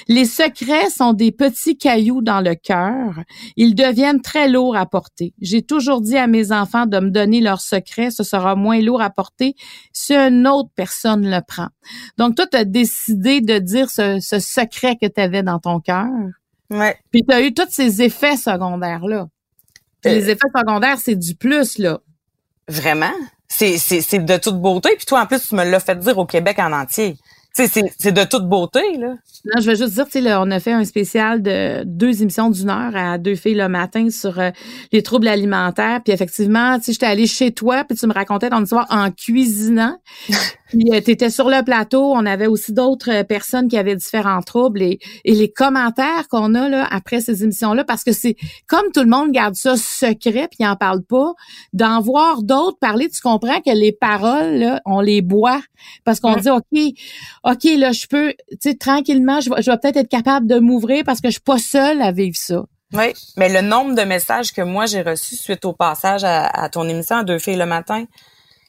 Les 0.09 0.25
secrets 0.25 0.90
sont 0.90 1.12
des 1.12 1.33
petits 1.33 1.77
cailloux 1.77 2.23
dans 2.23 2.40
le 2.40 2.55
cœur. 2.55 3.20
Ils 3.57 3.75
deviennent 3.75 4.20
très 4.20 4.49
lourds 4.49 4.77
à 4.77 4.87
porter. 4.87 5.35
J'ai 5.40 5.62
toujours 5.62 6.01
dit 6.01 6.16
à 6.16 6.27
mes 6.27 6.53
enfants 6.53 6.87
de 6.87 6.99
me 7.01 7.11
donner 7.11 7.40
leurs 7.40 7.61
secrets. 7.61 8.11
Ce 8.11 8.23
sera 8.23 8.55
moins 8.55 8.81
lourd 8.81 9.03
à 9.03 9.11
porter 9.11 9.55
si 9.92 10.14
une 10.14 10.47
autre 10.47 10.70
personne 10.77 11.29
le 11.29 11.40
prend. 11.47 11.68
Donc, 12.16 12.37
toi, 12.37 12.47
tu 12.47 12.57
as 12.57 12.64
décidé 12.64 13.40
de 13.40 13.59
dire 13.59 13.90
ce, 13.90 14.18
ce 14.20 14.38
secret 14.38 14.97
que 15.01 15.07
tu 15.07 15.20
avais 15.20 15.42
dans 15.42 15.59
ton 15.59 15.81
cœur. 15.81 16.07
Ouais. 16.70 16.97
Puis 17.11 17.23
tu 17.29 17.35
as 17.35 17.42
eu 17.42 17.53
tous 17.53 17.70
ces 17.70 18.03
effets 18.03 18.37
secondaires-là 18.37 19.27
les 20.05 20.31
effets 20.31 20.49
secondaires, 20.55 20.99
c'est 20.99 21.17
du 21.17 21.35
plus, 21.35 21.79
là. 21.79 22.01
Vraiment? 22.69 23.12
C'est, 23.49 23.79
c'est, 23.79 24.19
de 24.19 24.37
toute 24.37 24.61
beauté. 24.61 24.90
Puis 24.97 25.07
toi, 25.07 25.23
en 25.23 25.27
plus, 25.27 25.47
tu 25.47 25.55
me 25.55 25.64
l'as 25.64 25.81
fait 25.81 25.99
dire 25.99 26.19
au 26.19 26.27
Québec 26.27 26.59
en 26.59 26.73
entier. 26.73 27.17
C'est, 27.57 27.69
c'est 27.99 28.12
de 28.12 28.25
toute 28.25 28.49
beauté, 28.49 28.81
là. 28.99 29.14
Non, 29.45 29.61
je 29.61 29.71
veux 29.71 29.77
juste 29.77 29.95
dire, 29.95 30.07
tu 30.07 30.21
sais, 30.21 30.35
on 30.35 30.51
a 30.51 30.59
fait 30.59 30.73
un 30.73 30.85
spécial 30.85 31.40
de 31.40 31.85
deux 31.85 32.23
émissions 32.23 32.51
d'une 32.51 32.69
heure 32.69 32.97
à 32.97 33.17
deux 33.17 33.37
filles 33.37 33.55
le 33.55 33.69
matin 33.69 34.11
sur 34.11 34.40
euh, 34.40 34.51
les 34.90 35.03
troubles 35.03 35.29
alimentaires. 35.29 36.01
Puis 36.03 36.12
effectivement, 36.12 36.79
tu 36.79 36.87
sais, 36.87 36.93
j'étais 36.95 37.07
allée 37.07 37.29
chez 37.29 37.53
toi, 37.53 37.85
puis 37.85 37.97
tu 37.97 38.09
me 38.09 38.12
racontais 38.12 38.51
ton 38.51 38.62
histoire 38.62 38.87
en 38.90 39.11
cuisinant. 39.12 39.99
Puis 40.75 40.88
euh, 40.93 41.01
tu 41.01 41.11
étais 41.12 41.31
sur 41.31 41.49
le 41.51 41.62
plateau, 41.62 42.12
on 42.14 42.27
avait 42.27 42.47
aussi 42.47 42.73
d'autres 42.73 43.11
euh, 43.12 43.23
personnes 43.23 43.69
qui 43.69 43.77
avaient 43.77 43.95
différents 43.95 44.40
troubles 44.40 44.83
et, 44.83 44.99
et 45.25 45.35
les 45.35 45.53
commentaires 45.53 46.27
qu'on 46.29 46.55
a 46.55 46.69
là 46.69 46.88
après 46.90 47.21
ces 47.21 47.45
émissions-là, 47.45 47.85
parce 47.85 48.03
que 48.03 48.12
c'est 48.12 48.35
comme 48.67 48.90
tout 48.93 49.03
le 49.03 49.09
monde 49.09 49.31
garde 49.31 49.55
ça 49.55 49.77
secret 49.77 50.49
puis 50.51 50.67
en 50.67 50.75
parle 50.75 51.03
pas, 51.03 51.33
d'en 51.73 52.01
voir 52.01 52.43
d'autres 52.43 52.79
parler, 52.79 53.09
tu 53.09 53.21
comprends 53.21 53.61
que 53.61 53.71
les 53.71 53.93
paroles 53.93 54.55
là, 54.55 54.81
on 54.85 55.01
les 55.01 55.23
boit 55.23 55.61
parce 56.05 56.19
qu'on 56.19 56.37
dit 56.37 56.51
ok, 56.51 56.95
ok 57.44 57.64
là 57.78 57.92
je 57.92 58.07
peux, 58.07 58.35
tu 58.50 58.57
sais 58.61 58.74
tranquillement, 58.74 59.40
je 59.40 59.50
vais, 59.50 59.78
peut-être 59.78 59.96
être 59.96 60.09
capable 60.09 60.46
de 60.46 60.59
m'ouvrir 60.59 61.04
parce 61.04 61.20
que 61.20 61.28
je 61.28 61.35
suis 61.35 61.40
pas 61.40 61.59
seule 61.59 62.02
à 62.02 62.12
vivre 62.12 62.37
ça. 62.37 62.64
Oui, 62.92 63.12
mais 63.37 63.48
le 63.48 63.61
nombre 63.61 63.94
de 63.94 64.02
messages 64.02 64.52
que 64.52 64.62
moi 64.62 64.87
j'ai 64.87 65.02
reçus 65.02 65.37
suite 65.37 65.64
au 65.64 65.72
passage 65.72 66.22
à, 66.24 66.68
ton 66.70 66.88
émission 66.88 67.16
à 67.16 67.24
Deux 67.24 67.38
filles 67.38 67.57
le 67.57 67.66
matin, 67.66 68.04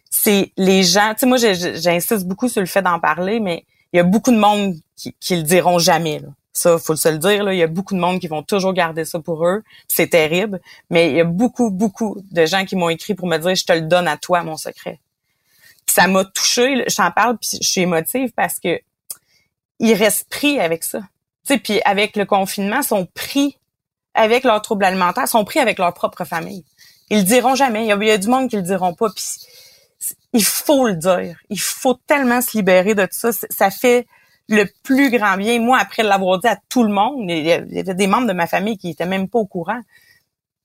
c'est 0.09 0.51
les 0.57 0.83
gens. 0.83 1.13
Tu 1.13 1.19
sais, 1.19 1.25
moi 1.25 1.37
j'insiste 1.37 2.25
beaucoup 2.25 2.49
sur 2.49 2.61
le 2.61 2.67
fait 2.67 2.81
d'en 2.81 2.99
parler, 2.99 3.39
mais 3.39 3.65
il 3.93 3.97
y 3.97 3.99
a 3.99 4.03
beaucoup 4.03 4.31
de 4.31 4.37
monde 4.37 4.75
qui, 4.95 5.15
qui 5.19 5.35
le 5.35 5.43
diront 5.43 5.79
jamais. 5.79 6.19
Là. 6.19 6.29
Ça, 6.55 6.77
faut 6.77 6.95
se 6.95 7.09
le 7.09 7.17
dire. 7.17 7.43
Là, 7.43 7.53
il 7.53 7.57
y 7.57 7.63
a 7.63 7.67
beaucoup 7.67 7.93
de 7.93 7.99
monde 7.99 8.19
qui 8.19 8.27
vont 8.27 8.41
toujours 8.41 8.71
garder 8.71 9.03
ça 9.03 9.19
pour 9.19 9.45
eux. 9.45 9.61
C'est 9.89 10.07
terrible, 10.07 10.61
mais 10.89 11.09
il 11.09 11.17
y 11.17 11.21
a 11.21 11.25
beaucoup, 11.25 11.69
beaucoup 11.69 12.17
de 12.31 12.45
gens 12.45 12.63
qui 12.63 12.77
m'ont 12.77 12.87
écrit 12.87 13.13
pour 13.13 13.27
me 13.27 13.37
dire 13.37 13.55
je 13.55 13.65
te 13.65 13.73
le 13.73 13.81
donne 13.81 14.07
à 14.07 14.15
toi 14.15 14.41
mon 14.41 14.55
secret. 14.55 15.01
Ça 15.95 16.07
m'a 16.07 16.25
touchée. 16.25 16.83
J'en 16.87 17.09
parle 17.11 17.37
puis 17.37 17.57
je 17.61 17.67
suis 17.67 17.81
émotive 17.81 18.31
parce 18.35 18.59
que 18.59 18.79
ils 19.79 19.93
restent 19.93 20.29
pris 20.29 20.59
avec 20.59 20.83
ça. 20.83 20.99
Tu 20.99 21.53
sais, 21.53 21.57
puis 21.57 21.81
avec 21.85 22.17
le 22.17 22.25
confinement, 22.25 22.81
ils 22.81 22.87
sont 22.87 23.05
pris 23.05 23.57
avec 24.13 24.43
leurs 24.43 24.61
troubles 24.61 24.85
alimentaires, 24.85 25.27
sont 25.27 25.45
pris 25.45 25.59
avec 25.59 25.77
leur 25.79 25.93
propre 25.93 26.25
famille. 26.25 26.65
Ils 27.09 27.19
le 27.19 27.23
diront 27.23 27.55
jamais. 27.55 27.85
Il 27.85 27.87
y 27.87 28.11
a, 28.11 28.17
du 28.17 28.27
monde 28.27 28.49
qui 28.49 28.57
le 28.57 28.61
diront 28.61 28.93
pas. 28.93 29.09
Puis 29.09 29.23
il 30.33 30.43
faut 30.43 30.87
le 30.87 30.95
dire. 30.95 31.37
Il 31.49 31.59
faut 31.59 31.93
tellement 31.93 32.41
se 32.41 32.57
libérer 32.57 32.93
de 32.93 33.03
tout 33.03 33.31
ça. 33.31 33.31
Ça 33.31 33.69
fait 33.69 34.05
le 34.49 34.65
plus 34.83 35.11
grand 35.11 35.37
bien. 35.37 35.59
Moi, 35.59 35.77
après 35.79 36.03
l'avoir 36.03 36.39
dit 36.39 36.47
à 36.47 36.57
tout 36.69 36.83
le 36.83 36.91
monde, 36.91 37.29
il 37.29 37.45
y 37.45 37.51
avait 37.51 37.93
des 37.93 38.07
membres 38.07 38.27
de 38.27 38.33
ma 38.33 38.47
famille 38.47 38.77
qui 38.77 38.89
étaient 38.89 39.05
même 39.05 39.29
pas 39.29 39.39
au 39.39 39.45
courant. 39.45 39.79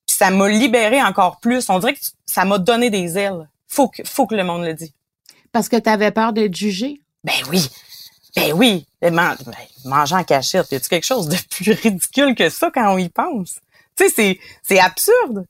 Puis 0.07 0.16
ça 0.16 0.31
m'a 0.31 0.49
libéré 0.49 1.01
encore 1.03 1.38
plus. 1.40 1.69
On 1.69 1.79
dirait 1.79 1.95
que 1.95 2.01
ça 2.27 2.45
m'a 2.45 2.59
donné 2.59 2.90
des 2.90 3.16
ailes. 3.19 3.49
Faut 3.69 3.88
que, 3.88 4.03
faut 4.05 4.27
que 4.27 4.35
le 4.35 4.45
monde 4.45 4.64
le 4.64 4.75
dise. 4.75 4.93
Parce 5.53 5.69
que 5.69 5.77
tu 5.77 5.89
avais 5.89 6.11
peur 6.11 6.33
d'être 6.33 6.55
jugé? 6.55 7.01
Ben 7.25 7.35
oui. 7.51 7.69
Ben 8.37 8.53
oui, 8.53 8.87
man, 9.03 9.37
ben, 9.45 9.53
manger 9.85 10.15
en 10.15 10.25
cachette, 10.25 10.71
y 10.71 10.77
a 10.77 10.81
quelque 10.81 11.07
chose 11.07 11.29
de 11.29 11.37
plus 11.51 11.73
ridicule 11.73 12.35
que 12.35 12.49
ça 12.49 12.71
quand 12.73 12.95
on 12.95 12.99
y 12.99 13.09
pense? 13.09 13.59
Tu 13.97 14.05
sais, 14.05 14.13
c'est, 14.15 14.41
c'est 14.63 14.79
absurde. 14.79 15.47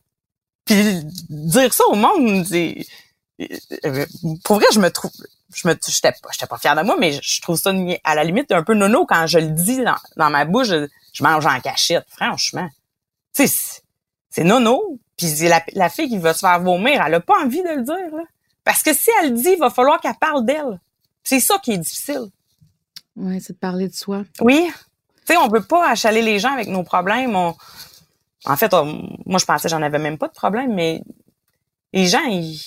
Puis 0.65 1.05
dire 1.29 1.73
ça 1.73 1.85
au 1.89 1.95
monde, 1.95 2.47
c'est... 2.47 2.87
Euh, 3.85 4.07
pour 4.45 4.57
vrai, 4.57 4.67
je 4.73 4.81
me 4.81 4.91
trouve... 4.91 5.11
Je 5.53 5.67
me, 5.67 5.77
j'étais 5.85 6.13
pas, 6.13 6.29
j'étais 6.31 6.47
pas 6.47 6.59
fière 6.59 6.77
de 6.77 6.83
moi, 6.83 6.97
mais 6.99 7.19
je 7.21 7.41
trouve 7.43 7.59
ça 7.59 7.73
à 8.05 8.15
la 8.15 8.23
limite 8.23 8.53
un 8.53 8.63
peu 8.63 8.75
nono 8.75 9.05
quand 9.05 9.27
je 9.27 9.41
le 9.41 9.49
dis 9.49 9.83
dans, 10.17 10.31
ma 10.31 10.45
bouche. 10.45 10.69
Je, 10.69 11.25
mange 11.25 11.45
en 11.45 11.61
cachette, 11.61 12.07
franchement. 12.09 12.69
Tu 13.35 13.49
sais, 13.49 13.83
c'est 14.31 14.45
nono. 14.45 15.01
Puis 15.17 15.27
la, 15.49 15.61
la 15.73 15.91
fille 15.91 16.09
qui 16.09 16.19
va 16.19 16.35
se 16.35 16.41
faire 16.41 16.61
vomir, 16.61 17.03
elle 17.05 17.15
a 17.15 17.21
pas 17.21 17.43
envie 17.43 17.63
de 17.63 17.69
le 17.69 17.83
dire. 17.83 18.17
Là. 18.17 18.23
Parce 18.71 18.85
que 18.85 18.95
si 18.95 19.11
elle 19.21 19.31
le 19.31 19.37
dit, 19.37 19.55
il 19.55 19.59
va 19.59 19.69
falloir 19.69 20.01
qu'elle 20.01 20.15
parle 20.15 20.47
d'elle. 20.47 20.79
C'est 21.25 21.41
ça 21.41 21.59
qui 21.61 21.73
est 21.73 21.79
difficile. 21.79 22.27
Oui, 23.17 23.41
c'est 23.41 23.55
de 23.55 23.59
parler 23.59 23.89
de 23.89 23.95
soi. 23.95 24.23
Oui. 24.41 24.71
Tu 25.27 25.35
sais, 25.35 25.37
on 25.39 25.49
peut 25.49 25.65
pas 25.65 25.91
achaler 25.91 26.23
les 26.23 26.39
gens 26.39 26.53
avec 26.53 26.69
nos 26.69 26.85
problèmes. 26.85 27.35
En 27.35 27.57
fait, 28.57 28.73
moi, 29.27 29.41
je 29.41 29.45
pensais 29.45 29.65
que 29.65 29.71
j'en 29.71 29.83
avais 29.83 29.99
même 29.99 30.19
pas 30.19 30.29
de 30.29 30.33
problème, 30.33 30.73
mais 30.73 31.03
les 31.93 32.07
gens, 32.07 32.23
ils, 32.27 32.63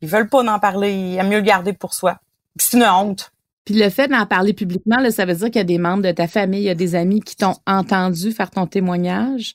ils 0.00 0.08
veulent 0.08 0.28
pas 0.28 0.42
en 0.42 0.58
parler. 0.58 0.92
Ils 0.92 1.18
aiment 1.18 1.28
mieux 1.28 1.38
le 1.38 1.42
garder 1.42 1.72
pour 1.72 1.94
soi. 1.94 2.18
C'est 2.56 2.76
une 2.76 2.82
honte. 2.82 3.30
Puis 3.64 3.76
le 3.76 3.90
fait 3.90 4.08
d'en 4.08 4.26
parler 4.26 4.54
publiquement, 4.54 4.98
là, 4.98 5.12
ça 5.12 5.24
veut 5.24 5.36
dire 5.36 5.46
qu'il 5.46 5.58
y 5.58 5.60
a 5.60 5.64
des 5.64 5.78
membres 5.78 6.02
de 6.02 6.10
ta 6.10 6.26
famille, 6.26 6.62
il 6.62 6.66
y 6.66 6.70
a 6.70 6.74
des 6.74 6.96
amis 6.96 7.20
qui 7.20 7.36
t'ont 7.36 7.54
entendu 7.64 8.32
faire 8.32 8.50
ton 8.50 8.66
témoignage. 8.66 9.54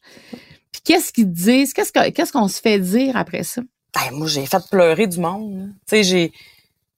Puis 0.72 0.82
qu'est-ce 0.86 1.12
qu'ils 1.12 1.30
disent? 1.30 1.74
Qu'est-ce 1.74 2.32
qu'on 2.32 2.48
se 2.48 2.62
fait 2.62 2.80
dire 2.80 3.17
après 3.17 3.43
ça? 3.43 3.62
Ben, 3.93 4.12
moi, 4.12 4.27
j'ai 4.27 4.45
fait 4.45 4.63
pleurer 4.69 5.08
du 5.08 5.19
monde. 5.19 5.69
Tu 5.88 5.97
sais, 5.97 6.03
j'ai 6.03 6.34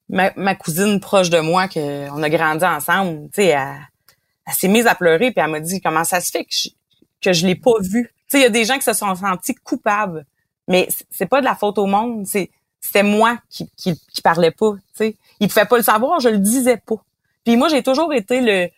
ma, 0.10 0.56
cousine 0.56 1.00
proche 1.00 1.30
de 1.30 1.40
moi, 1.40 1.68
que 1.68 2.10
on 2.12 2.22
a 2.24 2.30
grandi 2.30 2.66
ensemble, 2.66 3.30
tu 3.34 3.42
sais, 3.42 3.48
elle, 3.48 4.54
s'est 4.54 4.68
mise 4.68 4.88
à 4.88 4.96
pleurer 4.96 5.32
puis 5.32 5.44
elle 5.44 5.52
m'a 5.52 5.60
dit 5.60 5.82
comment 5.82 6.04
ça 6.04 6.22
se 6.22 6.32
fait 6.32 6.44
que 6.44 6.54
je, 6.54 6.70
que 7.22 7.34
je 7.34 7.46
l'ai 7.46 7.56
pas 7.56 7.80
vu. 7.82 8.04
Tu 8.04 8.24
sais, 8.28 8.40
il 8.40 8.44
y 8.44 8.46
a 8.46 8.50
des 8.50 8.66
gens 8.66 8.76
qui 8.76 8.84
se 8.84 8.94
sont 8.94 9.14
sentis 9.16 9.56
coupables, 9.56 10.26
mais 10.68 10.88
c'est 11.10 11.26
pas 11.26 11.40
de 11.40 11.46
la 11.46 11.56
faute 11.56 11.78
au 11.78 11.86
monde, 11.86 12.26
c'est 12.26 12.50
c'était 12.80 13.04
moi 13.04 13.40
qui, 13.50 13.68
qui, 13.76 14.00
qui 14.14 14.22
parlais 14.22 14.52
pas, 14.52 14.74
tu 14.74 14.82
sais. 14.94 15.16
Il 15.40 15.48
pouvait 15.48 15.66
pas 15.66 15.78
le 15.78 15.84
savoir, 15.84 16.20
je 16.20 16.30
le 16.30 16.38
disais 16.38 16.78
pas. 16.78 17.04
Puis 17.44 17.58
moi, 17.58 17.68
j'ai 17.68 17.82
toujours 17.82 18.14
été 18.14 18.42
le 18.42 18.70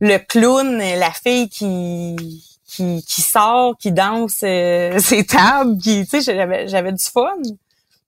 le 0.00 0.18
clown, 0.18 0.78
la 0.78 1.12
fille 1.12 1.48
qui 1.48 2.51
qui, 2.72 3.04
qui 3.06 3.20
sort, 3.20 3.76
qui 3.78 3.92
danse 3.92 4.40
euh, 4.42 4.98
ses 5.00 5.24
tables, 5.24 5.78
qui, 5.78 6.04
tu 6.06 6.22
sais, 6.22 6.34
j'avais 6.34 6.68
j'avais 6.68 6.92
du 6.92 7.04
fun 7.04 7.36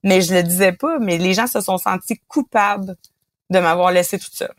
mais 0.04 0.20
je 0.20 0.34
le 0.34 0.42
disais 0.42 0.72
pas, 0.72 0.98
mais 1.00 1.18
les 1.18 1.34
gens 1.34 1.48
se 1.48 1.60
sont 1.60 1.78
sentis 1.78 2.20
coupables 2.28 2.94
de 3.50 3.58
m'avoir 3.58 3.90
laissé 3.90 4.18
toute 4.18 4.34
seule. 4.34 4.54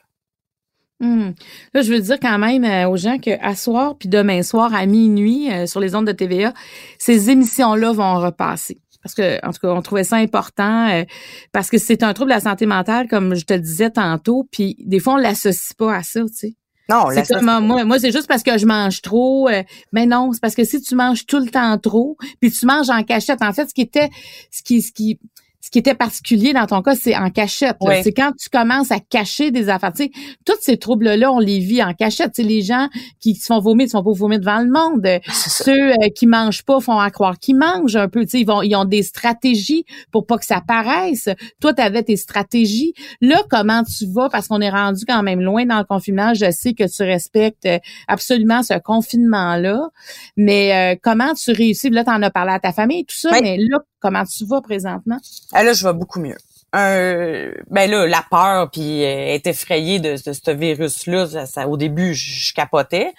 Hmm. 0.99 1.31
Là, 1.73 1.81
je 1.81 1.93
veux 1.93 1.99
dire 1.99 2.19
quand 2.19 2.39
même 2.39 2.63
euh, 2.65 2.89
aux 2.89 2.97
gens 2.97 3.19
que 3.19 3.31
à 3.41 3.55
soir 3.55 3.95
puis 3.97 4.09
demain 4.09 4.43
soir 4.43 4.73
à 4.73 4.85
minuit 4.85 5.51
euh, 5.51 5.67
sur 5.67 5.79
les 5.79 5.93
ondes 5.93 6.07
de 6.07 6.13
TVA, 6.13 6.53
ces 6.97 7.29
émissions-là 7.29 7.91
vont 7.91 8.19
repasser. 8.19 8.79
Parce 9.03 9.13
que 9.13 9.45
en 9.45 9.51
tout 9.51 9.59
cas, 9.59 9.67
on 9.67 9.81
trouvait 9.81 10.05
ça 10.05 10.15
important 10.15 10.89
euh, 10.89 11.03
parce 11.51 11.69
que 11.69 11.77
c'est 11.77 12.01
un 12.01 12.13
trouble 12.13 12.31
de 12.31 12.35
la 12.35 12.41
santé 12.41 12.65
mentale, 12.65 13.07
comme 13.07 13.35
je 13.35 13.45
te 13.45 13.53
le 13.53 13.59
disais 13.59 13.91
tantôt, 13.91 14.47
puis 14.51 14.77
des 14.79 14.99
fois 14.99 15.13
on 15.13 15.17
l'associe 15.17 15.73
pas 15.73 15.95
à 15.95 16.01
ça, 16.01 16.21
tu 16.21 16.33
sais. 16.33 16.55
Non, 16.89 17.07
c'est 17.11 17.27
comme, 17.27 17.65
moi, 17.65 17.83
moi 17.83 17.99
c'est 17.99 18.11
juste 18.11 18.27
parce 18.27 18.43
que 18.43 18.57
je 18.57 18.65
mange 18.65 19.01
trop. 19.01 19.49
mais 19.91 20.05
non, 20.05 20.31
c'est 20.33 20.41
parce 20.41 20.55
que 20.55 20.63
si 20.63 20.81
tu 20.81 20.95
manges 20.95 21.25
tout 21.25 21.39
le 21.39 21.47
temps 21.47 21.77
trop, 21.77 22.17
puis 22.39 22.51
tu 22.51 22.65
manges 22.65 22.89
en 22.89 23.03
cachette. 23.03 23.41
En 23.41 23.53
fait, 23.53 23.67
ce 23.69 23.73
qui 23.73 23.81
était, 23.81 24.09
ce 24.51 24.61
qui, 24.61 24.81
ce 24.81 24.91
qui, 24.91 25.19
ce 25.65 25.71
qui 25.71 25.79
était 25.79 25.95
particulier 25.95 26.53
dans 26.53 26.67
ton 26.67 26.83
cas, 26.83 26.93
c'est 26.93 27.17
en 27.17 27.31
cachette. 27.31 27.77
C'est 28.03 28.13
quand 28.13 28.33
tu 28.37 28.49
commences 28.49 28.91
à 28.91 28.99
cacher 28.99 29.49
des 29.49 29.67
affaires. 29.67 29.93
Tu 29.93 30.03
sais, 30.03 30.11
tous 30.45 30.57
ces 30.61 30.77
troubles-là, 30.77 31.31
on 31.31 31.39
les 31.39 31.57
vit 31.57 31.81
en 31.81 31.95
cachette. 31.95 32.33
Tu 32.35 32.43
les 32.43 32.61
gens 32.61 32.87
qui 33.19 33.33
se 33.33 33.47
font 33.47 33.59
vomir, 33.61 33.85
ils 33.85 33.89
se 33.89 33.97
font 33.97 34.03
pas 34.03 34.11
vomir 34.11 34.39
devant 34.39 34.59
le 34.59 34.69
monde. 34.69 35.07
Ceux 35.33 35.93
euh, 35.93 36.09
qui 36.15 36.27
mangent 36.27 36.63
pas 36.65 36.79
font 36.81 36.99
à 36.99 37.09
croire 37.09 37.39
qu'ils 37.39 37.55
mangent 37.55 37.95
un 37.95 38.07
peu. 38.07 38.25
Tu 38.25 38.29
sais, 38.29 38.39
ils 38.41 38.45
vont, 38.45 38.61
ils 38.61 38.75
ont 38.75 38.85
des 38.85 39.01
stratégies 39.01 39.85
pour 40.11 40.27
pas 40.27 40.37
que 40.37 40.45
ça 40.45 40.61
paraisse. 40.61 41.29
Toi, 41.59 41.73
tu 41.73 41.81
avais 41.81 42.03
tes 42.03 42.15
stratégies. 42.15 42.93
Là, 43.19 43.41
comment 43.49 43.81
tu 43.83 44.05
vas? 44.05 44.29
Parce 44.29 44.47
qu'on 44.47 44.61
est 44.61 44.69
rendu 44.69 45.03
quand 45.07 45.23
même 45.23 45.41
loin 45.41 45.65
dans 45.65 45.79
le 45.79 45.83
confinement. 45.83 46.35
Je 46.35 46.51
sais 46.51 46.75
que 46.75 46.83
tu 46.87 47.01
respectes 47.01 47.65
euh, 47.65 47.79
absolument 48.07 48.61
ce 48.61 48.77
confinement-là. 48.77 49.89
Mais 50.37 50.93
euh, 50.93 50.99
comment 51.01 51.33
tu 51.33 51.53
réussis? 51.53 51.89
Là, 51.89 52.03
tu 52.03 52.11
en 52.11 52.21
as 52.21 52.29
parlé 52.29 52.51
à 52.51 52.59
ta 52.59 52.71
famille 52.71 52.99
et 52.99 53.05
tout 53.05 53.17
ça. 53.17 53.31
Mais 53.41 53.57
là, 53.57 53.79
Comment 54.05 54.23
tu 54.23 54.45
vas 54.45 54.61
présentement? 54.61 55.17
Ah, 55.51 55.63
là, 55.63 55.73
je 55.73 55.83
vais 55.83 55.93
beaucoup 55.93 56.19
mieux. 56.19 56.37
Euh, 56.75 57.51
ben 57.71 57.89
là, 57.89 58.05
la 58.05 58.23
peur 58.29 58.69
puis 58.69 59.03
euh, 59.03 59.33
être 59.33 59.47
effrayé 59.47 59.97
de, 59.97 60.15
ce 60.15 60.51
virus-là, 60.51 61.25
au 61.67 61.75
début, 61.75 62.13
je, 62.13 62.53
capotais. 62.53 63.15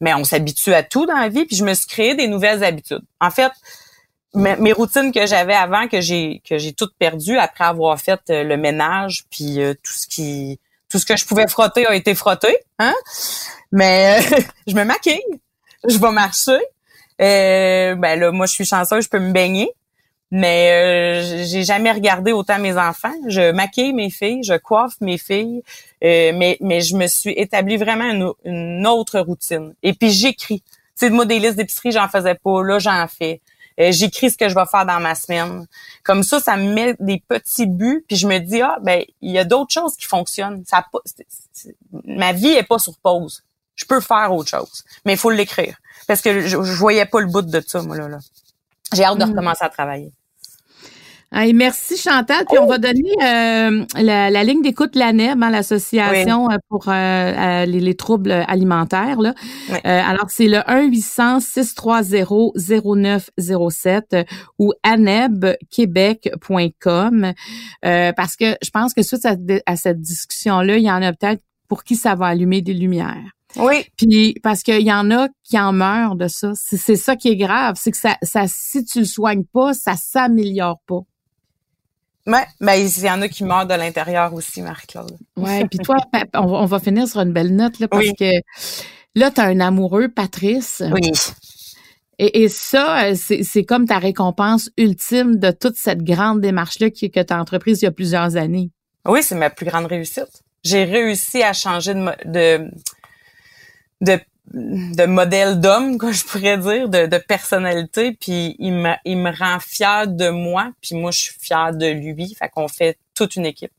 Mais 0.00 0.14
on 0.14 0.24
s'habitue 0.24 0.72
à 0.72 0.82
tout 0.82 1.04
dans 1.04 1.18
la 1.18 1.28
vie, 1.28 1.44
puis 1.44 1.54
je 1.54 1.66
me 1.66 1.74
suis 1.74 1.86
créé 1.86 2.14
des 2.14 2.28
nouvelles 2.28 2.64
habitudes. 2.64 3.02
En 3.20 3.30
fait, 3.30 3.52
mes, 4.32 4.72
routines 4.72 5.12
que 5.12 5.26
j'avais 5.26 5.52
avant, 5.52 5.86
que 5.86 6.00
j'ai 6.00 6.40
que 6.48 6.56
j'ai 6.56 6.72
toutes 6.72 6.96
perdues 6.96 7.36
après 7.36 7.64
avoir 7.64 8.00
fait 8.00 8.22
euh, 8.30 8.42
le 8.42 8.56
ménage, 8.56 9.24
puis 9.30 9.60
euh, 9.60 9.74
tout 9.74 9.92
ce 9.92 10.08
qui 10.08 10.58
tout 10.88 10.98
ce 10.98 11.04
que 11.04 11.18
je 11.18 11.26
pouvais 11.26 11.46
frotter 11.46 11.86
a 11.86 11.94
été 11.94 12.14
frotté, 12.14 12.56
hein. 12.78 12.94
Mais 13.70 14.22
je 14.66 14.74
me 14.74 14.84
maquille, 14.84 15.20
je 15.86 15.98
vais 15.98 16.10
marcher. 16.10 16.58
ben 17.18 18.18
là, 18.18 18.32
moi, 18.32 18.46
je 18.46 18.52
suis 18.54 18.64
chanceuse, 18.64 19.04
je 19.04 19.10
peux 19.10 19.20
me 19.20 19.32
baigner. 19.32 19.70
Mais 20.34 20.70
euh, 20.72 21.44
j'ai 21.44 21.62
jamais 21.62 21.92
regardé 21.92 22.32
autant 22.32 22.58
mes 22.58 22.78
enfants. 22.78 23.12
Je 23.28 23.52
maquille 23.52 23.92
mes 23.92 24.08
filles, 24.08 24.42
je 24.42 24.54
coiffe 24.54 24.94
mes 25.02 25.18
filles, 25.18 25.62
euh, 26.02 26.32
mais 26.34 26.56
mais 26.62 26.80
je 26.80 26.96
me 26.96 27.06
suis 27.06 27.32
établi 27.32 27.76
vraiment 27.76 28.32
une, 28.44 28.86
autre 28.86 29.20
routine. 29.20 29.74
Et 29.82 29.92
puis 29.92 30.10
j'écris. 30.10 30.62
C'est 30.94 31.10
moi 31.10 31.26
des 31.26 31.38
listes 31.38 31.56
d'épicerie, 31.56 31.92
j'en 31.92 32.08
faisais 32.08 32.34
pas. 32.34 32.62
Là, 32.62 32.78
j'en 32.78 33.06
fais. 33.08 33.42
Euh, 33.78 33.92
j'écris 33.92 34.30
ce 34.30 34.38
que 34.38 34.48
je 34.48 34.54
vais 34.54 34.64
faire 34.70 34.86
dans 34.86 35.00
ma 35.00 35.14
semaine. 35.14 35.66
Comme 36.02 36.22
ça, 36.22 36.40
ça 36.40 36.56
me 36.56 36.72
met 36.72 36.96
des 36.98 37.22
petits 37.28 37.66
buts. 37.66 38.02
Puis 38.08 38.16
je 38.16 38.26
me 38.26 38.38
dis 38.38 38.62
ah 38.62 38.78
ben 38.80 39.04
il 39.20 39.32
y 39.32 39.38
a 39.38 39.44
d'autres 39.44 39.72
choses 39.74 39.96
qui 39.96 40.06
fonctionnent. 40.06 40.64
Ça, 40.66 40.82
ma 42.04 42.32
vie 42.32 42.52
est 42.52 42.62
pas 42.62 42.78
sur 42.78 42.96
pause. 43.02 43.44
Je 43.74 43.84
peux 43.84 44.00
faire 44.00 44.32
autre 44.32 44.48
chose, 44.48 44.82
mais 45.04 45.12
il 45.12 45.18
faut 45.18 45.30
l'écrire 45.30 45.76
parce 46.06 46.22
que 46.22 46.40
je, 46.40 46.62
je 46.62 46.72
voyais 46.72 47.04
pas 47.04 47.20
le 47.20 47.26
bout 47.26 47.42
de 47.42 47.62
ça 47.66 47.82
moi 47.82 47.98
là. 47.98 48.08
là. 48.08 48.18
J'ai 48.94 49.04
hâte 49.04 49.18
de 49.18 49.24
mm. 49.24 49.30
recommencer 49.30 49.64
à 49.64 49.68
travailler 49.68 50.12
merci 51.54 51.96
Chantal. 51.96 52.44
Puis 52.48 52.58
on 52.58 52.66
va 52.66 52.78
donner 52.78 53.12
euh, 53.22 53.84
la, 53.96 54.44
ligne 54.44 54.62
d'écoute 54.62 54.94
l'ANEB, 54.94 55.42
hein, 55.42 55.50
l'association 55.50 56.48
euh, 56.50 56.58
pour 56.68 56.84
euh, 56.88 57.64
les, 57.64 57.94
troubles 57.94 58.32
alimentaires. 58.32 59.20
Là. 59.20 59.34
alors 59.84 60.28
c'est 60.28 60.48
le 60.48 60.68
1 60.70 60.88
800 60.88 61.40
630 61.40 62.06
0907 63.38 64.16
ou 64.58 64.74
anebquebec.com 64.82 67.32
parce 67.82 68.36
que 68.36 68.56
je 68.62 68.70
pense 68.70 68.94
que 68.94 69.02
suite 69.02 69.28
à, 69.66 69.76
cette 69.76 70.00
discussion 70.00 70.60
là, 70.60 70.78
il 70.78 70.84
y 70.84 70.90
en 70.90 71.02
a 71.02 71.12
peut-être 71.12 71.42
pour 71.68 71.84
qui 71.84 71.96
ça 71.96 72.14
va 72.14 72.26
allumer 72.26 72.62
des 72.62 72.74
lumières. 72.74 73.32
Oui. 73.56 73.84
Puis 73.96 74.34
parce 74.42 74.62
qu'il 74.62 74.80
y 74.80 74.92
en 74.92 75.10
a 75.10 75.28
qui 75.44 75.58
en 75.58 75.72
meurent 75.72 76.16
de 76.16 76.28
ça. 76.28 76.52
C'est 76.54 76.96
ça 76.96 77.16
qui 77.16 77.28
est 77.28 77.36
grave, 77.36 77.76
c'est 77.78 77.90
que 77.90 77.98
ça, 77.98 78.16
ça, 78.22 78.44
si 78.46 78.84
tu 78.84 79.00
le 79.00 79.04
soignes 79.04 79.44
pas, 79.44 79.74
ça 79.74 79.94
s'améliore 79.96 80.80
pas. 80.86 81.00
Ouais, 82.26 82.44
ben 82.60 82.74
il 82.74 83.04
y 83.04 83.10
en 83.10 83.20
a 83.20 83.28
qui 83.28 83.42
meurent 83.42 83.66
de 83.66 83.74
l'intérieur 83.74 84.32
aussi, 84.32 84.62
Marie-Claude. 84.62 85.18
Ouais, 85.36 85.66
puis 85.66 85.78
toi, 85.78 85.96
on, 86.34 86.66
va 86.66 86.78
finir 86.78 87.08
sur 87.08 87.20
une 87.20 87.32
belle 87.32 87.54
note 87.54 87.80
là, 87.80 87.88
parce 87.88 88.06
que 88.18 88.30
là, 89.16 89.30
tu 89.30 89.40
as 89.40 89.44
un 89.44 89.60
amoureux, 89.60 90.08
Patrice. 90.08 90.82
Oui. 90.92 91.10
Et, 92.18 92.48
ça, 92.48 93.06
euh, 93.06 93.14
c'est 93.16 93.64
comme 93.64 93.86
ta 93.86 93.98
récompense 93.98 94.70
ultime 94.76 95.36
de 95.36 95.50
toute 95.50 95.76
cette 95.76 96.04
grande 96.04 96.40
démarche-là 96.40 96.90
que, 96.90 97.06
que 97.06 97.20
tu 97.20 97.32
as 97.32 97.40
entreprise 97.40 97.82
il 97.82 97.86
y 97.86 97.88
a 97.88 97.90
plusieurs 97.90 98.36
années. 98.36 98.70
Oui, 99.04 99.24
c'est 99.24 99.34
ma 99.34 99.50
plus 99.50 99.66
grande 99.66 99.86
réussite. 99.86 100.42
J'ai 100.62 100.84
réussi 100.84 101.42
à 101.42 101.52
changer 101.52 101.94
de, 101.94 102.04
de, 102.26 102.70
de 104.00 104.20
de 104.52 105.06
modèle 105.06 105.60
d'homme, 105.60 105.98
quoi, 105.98 106.12
je 106.12 106.24
pourrais 106.24 106.58
dire, 106.58 106.88
de, 106.88 107.06
de 107.06 107.18
personnalité, 107.18 108.12
puis 108.12 108.56
il 108.58 108.72
me, 108.72 108.92
il 109.04 109.18
me 109.18 109.30
rend 109.30 109.58
fier 109.60 110.06
de 110.06 110.28
moi, 110.28 110.72
puis 110.82 110.94
moi, 110.94 111.10
je 111.10 111.20
suis 111.20 111.34
fière 111.40 111.72
de 111.74 111.86
lui. 111.86 112.34
Fait 112.34 112.48
qu'on 112.48 112.68
fait 112.68 112.98
toute 113.14 113.36
une 113.36 113.46
équipe. 113.46 113.72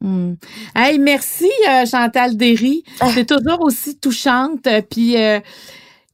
Hmm. 0.00 0.34
Hey, 0.76 0.98
merci 0.98 1.50
euh, 1.68 1.84
Chantal 1.86 2.36
Derry. 2.36 2.84
C'est 3.14 3.26
toujours 3.26 3.60
aussi 3.62 3.98
touchante. 3.98 4.68
Puis, 4.90 5.16
euh, 5.16 5.40
tu 5.40 5.46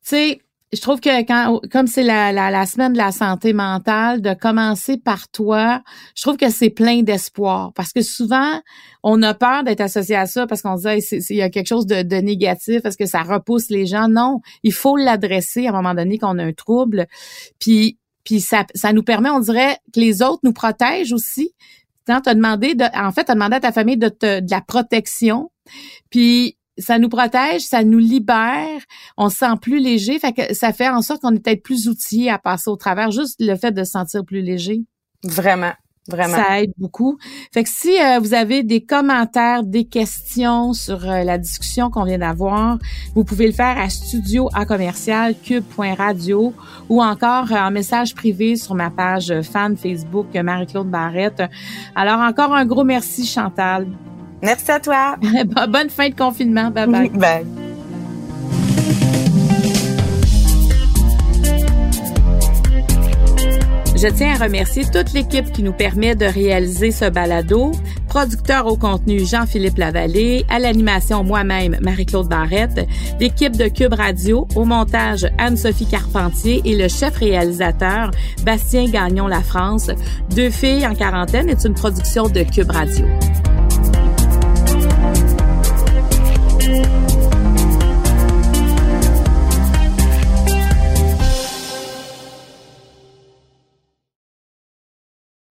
sais, 0.02 0.40
je 0.74 0.80
trouve 0.80 1.00
que 1.00 1.22
quand, 1.22 1.60
comme 1.70 1.86
c'est 1.86 2.02
la, 2.02 2.32
la, 2.32 2.50
la, 2.50 2.66
semaine 2.66 2.92
de 2.92 2.98
la 2.98 3.12
santé 3.12 3.52
mentale, 3.52 4.20
de 4.20 4.34
commencer 4.34 4.96
par 4.96 5.28
toi, 5.28 5.82
je 6.16 6.22
trouve 6.22 6.36
que 6.36 6.50
c'est 6.50 6.70
plein 6.70 7.02
d'espoir. 7.02 7.72
Parce 7.74 7.92
que 7.92 8.02
souvent, 8.02 8.60
on 9.02 9.22
a 9.22 9.34
peur 9.34 9.64
d'être 9.64 9.80
associé 9.80 10.16
à 10.16 10.26
ça 10.26 10.46
parce 10.46 10.62
qu'on 10.62 10.76
se 10.76 10.98
dit, 10.98 11.24
il 11.30 11.36
y 11.36 11.42
a 11.42 11.50
quelque 11.50 11.66
chose 11.66 11.86
de, 11.86 12.02
de 12.02 12.16
négatif, 12.16 12.82
parce 12.82 12.96
que 12.96 13.06
ça 13.06 13.22
repousse 13.22 13.70
les 13.70 13.86
gens? 13.86 14.08
Non, 14.08 14.40
il 14.62 14.72
faut 14.72 14.96
l'adresser 14.96 15.66
à 15.66 15.70
un 15.70 15.72
moment 15.72 15.94
donné 15.94 16.18
qu'on 16.18 16.38
a 16.38 16.44
un 16.44 16.52
trouble. 16.52 17.06
Puis, 17.58 17.98
puis 18.24 18.40
ça, 18.40 18.64
ça 18.74 18.92
nous 18.92 19.02
permet, 19.02 19.30
on 19.30 19.40
dirait, 19.40 19.78
que 19.92 20.00
les 20.00 20.22
autres 20.22 20.40
nous 20.42 20.52
protègent 20.52 21.12
aussi. 21.12 21.54
Tu 22.06 22.12
as 22.12 22.34
demandé, 22.34 22.74
de, 22.74 22.84
en 22.94 23.12
fait, 23.12 23.24
tu 23.24 23.30
as 23.30 23.34
demandé 23.34 23.56
à 23.56 23.60
ta 23.60 23.72
famille 23.72 23.96
de, 23.96 24.08
te, 24.08 24.40
de 24.40 24.50
la 24.50 24.60
protection. 24.60 25.50
Puis 26.10 26.58
ça 26.78 26.98
nous 26.98 27.08
protège, 27.08 27.62
ça 27.62 27.84
nous 27.84 27.98
libère, 27.98 28.80
on 29.16 29.28
se 29.28 29.36
sent 29.36 29.56
plus 29.60 29.78
léger, 29.78 30.18
fait 30.18 30.32
que 30.32 30.54
ça 30.54 30.72
fait 30.72 30.88
en 30.88 31.02
sorte 31.02 31.22
qu'on 31.22 31.34
est 31.34 31.40
peut-être 31.40 31.62
plus 31.62 31.88
outillé 31.88 32.30
à 32.30 32.38
passer 32.38 32.70
au 32.70 32.76
travers, 32.76 33.10
juste 33.10 33.36
le 33.40 33.56
fait 33.56 33.72
de 33.72 33.84
se 33.84 33.92
sentir 33.92 34.24
plus 34.24 34.42
léger. 34.42 34.82
Vraiment. 35.22 35.72
Vraiment. 36.06 36.36
Ça 36.36 36.60
aide 36.60 36.72
beaucoup. 36.76 37.16
Fait 37.52 37.64
que 37.64 37.70
si 37.70 37.98
euh, 37.98 38.18
vous 38.18 38.34
avez 38.34 38.62
des 38.62 38.84
commentaires, 38.84 39.62
des 39.62 39.84
questions 39.84 40.74
sur 40.74 41.08
euh, 41.08 41.24
la 41.24 41.38
discussion 41.38 41.90
qu'on 41.90 42.04
vient 42.04 42.18
d'avoir, 42.18 42.78
vous 43.14 43.24
pouvez 43.24 43.46
le 43.46 43.54
faire 43.54 43.78
à 43.78 43.88
studio 43.88 44.50
à 44.52 44.66
commercial 44.66 45.34
cube.radio 45.34 46.52
ou 46.90 47.02
encore 47.02 47.50
euh, 47.50 47.56
en 47.56 47.70
message 47.70 48.14
privé 48.14 48.56
sur 48.56 48.74
ma 48.74 48.90
page 48.90 49.32
fan 49.40 49.78
Facebook 49.78 50.26
Marie-Claude 50.34 50.90
Barrette. 50.90 51.42
Alors 51.94 52.20
encore 52.20 52.52
un 52.52 52.66
gros 52.66 52.84
merci 52.84 53.24
Chantal. 53.24 53.86
Merci 54.44 54.70
à 54.70 54.78
toi. 54.78 55.16
Bonne 55.68 55.88
fin 55.88 56.10
de 56.10 56.14
confinement. 56.14 56.70
Bye 56.70 56.86
bye. 56.86 57.08
bye. 57.14 57.46
Je 63.96 64.08
tiens 64.08 64.34
à 64.34 64.44
remercier 64.44 64.84
toute 64.84 65.14
l'équipe 65.14 65.50
qui 65.50 65.62
nous 65.62 65.72
permet 65.72 66.14
de 66.14 66.26
réaliser 66.26 66.90
ce 66.90 67.08
balado. 67.08 67.72
Producteur 68.06 68.66
au 68.66 68.76
contenu 68.76 69.24
Jean-Philippe 69.24 69.78
Lavallée, 69.78 70.44
à 70.50 70.58
l'animation 70.58 71.24
moi-même 71.24 71.78
Marie-Claude 71.80 72.28
Barrette, 72.28 72.86
l'équipe 73.18 73.56
de 73.56 73.66
Cube 73.66 73.94
Radio, 73.94 74.46
au 74.56 74.64
montage 74.64 75.26
Anne-Sophie 75.38 75.86
Carpentier 75.86 76.60
et 76.64 76.76
le 76.76 76.88
chef 76.88 77.16
réalisateur 77.16 78.10
Bastien 78.44 78.84
Gagnon 78.84 79.26
La 79.26 79.40
France. 79.40 79.90
Deux 80.36 80.50
filles 80.50 80.86
en 80.86 80.94
quarantaine 80.94 81.48
est 81.48 81.64
une 81.64 81.74
production 81.74 82.28
de 82.28 82.42
Cube 82.42 82.70
Radio. 82.70 83.06